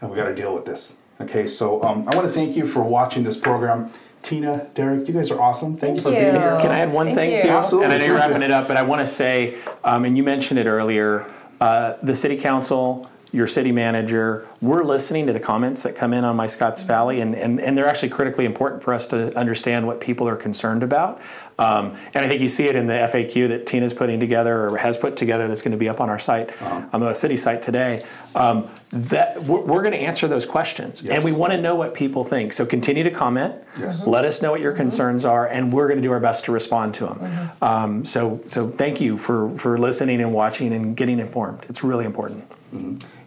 [0.02, 0.98] and we got to deal with this.
[1.22, 3.90] Okay, so um, I want to thank you for watching this program.
[4.22, 5.70] Tina, Derek, you guys are awesome.
[5.70, 6.58] Thank, Thank you for being here.
[6.60, 7.42] Can I add one Thank thing you.
[7.42, 7.48] too?
[7.48, 7.86] Absolutely.
[7.86, 10.22] And I know you're wrapping it up, but I want to say, um, and you
[10.22, 11.26] mentioned it earlier,
[11.60, 16.22] uh, the city council, your city manager, we're listening to the comments that come in
[16.22, 19.87] on My Scotts Valley, and, and, and they're actually critically important for us to understand
[19.87, 21.18] what people are concerned about.
[21.59, 24.76] Um, and I think you see it in the FAQ that Tina's putting together or
[24.76, 26.83] has put together that's going to be up on our site, Uh-huh.
[26.93, 28.05] on the city site today.
[28.35, 31.14] Um, that we're, we're going to answer those questions, Yes.
[31.14, 32.53] and we want to know what people think.
[32.53, 33.55] So continue to comment.
[33.78, 34.07] Yes.
[34.07, 36.53] Let us know what your concerns are, and we're going to do our best to
[36.53, 37.51] respond to them.
[37.62, 41.64] Um, so, so thank you for for listening and watching and getting informed.
[41.70, 42.45] It's really important.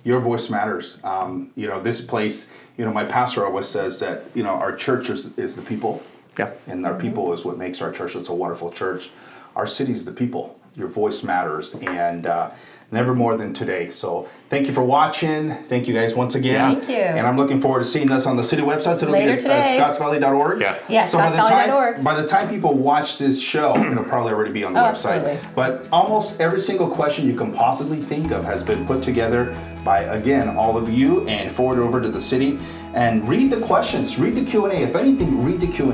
[0.05, 0.99] Your voice matters.
[1.03, 2.47] Um, you know, this place,
[2.77, 6.01] you know, my pastor always says that, you know, our church is, is the people.
[6.39, 6.51] Yeah.
[6.67, 8.15] And our people is what makes our church.
[8.15, 9.09] It's a wonderful church.
[9.55, 10.59] Our city is the people.
[10.75, 11.73] Your voice matters.
[11.73, 12.51] And uh,
[12.91, 13.89] never more than today.
[13.89, 15.49] So thank you for watching.
[15.49, 16.77] Thank you guys once again.
[16.77, 16.97] Thank you.
[16.97, 18.97] And I'm looking forward to seeing this on the city website.
[18.97, 20.61] So it'll Later be at uh, scottsvalley.org.
[20.61, 20.85] Yes.
[20.87, 24.51] Yes, so by the time by the time people watch this show, it'll probably already
[24.51, 25.23] be on the Oh, website.
[25.23, 25.39] absolutely.
[25.55, 30.01] But almost every single question you can possibly think of has been put together by
[30.01, 32.59] again all of you and forward over to the city.
[32.93, 34.81] And read the questions, read the Q and A.
[34.81, 35.93] If anything, read the Q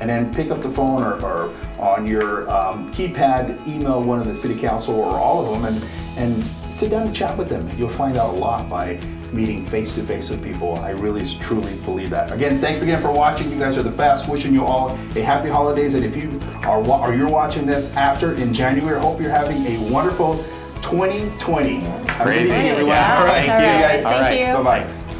[0.00, 4.26] and then pick up the phone or, or on your um, keypad, email one of
[4.26, 5.84] the city council or all of them, and
[6.16, 7.68] and sit down and chat with them.
[7.76, 9.00] You'll find out a lot by
[9.32, 10.76] meeting face to face with people.
[10.76, 12.30] I really truly believe that.
[12.30, 13.50] Again, thanks again for watching.
[13.50, 14.28] You guys are the best.
[14.28, 15.94] Wishing you all a happy holidays.
[15.94, 19.90] And if you are or you're watching this after in January, hope you're having a
[19.90, 20.36] wonderful
[20.82, 22.03] 2020.
[22.22, 22.52] Crazy.
[22.52, 22.94] everyone.
[22.94, 23.18] Yeah.
[23.18, 23.74] All right, All right.
[23.74, 24.02] you guys.
[24.02, 24.54] Thank you.
[24.62, 25.13] Bye bye.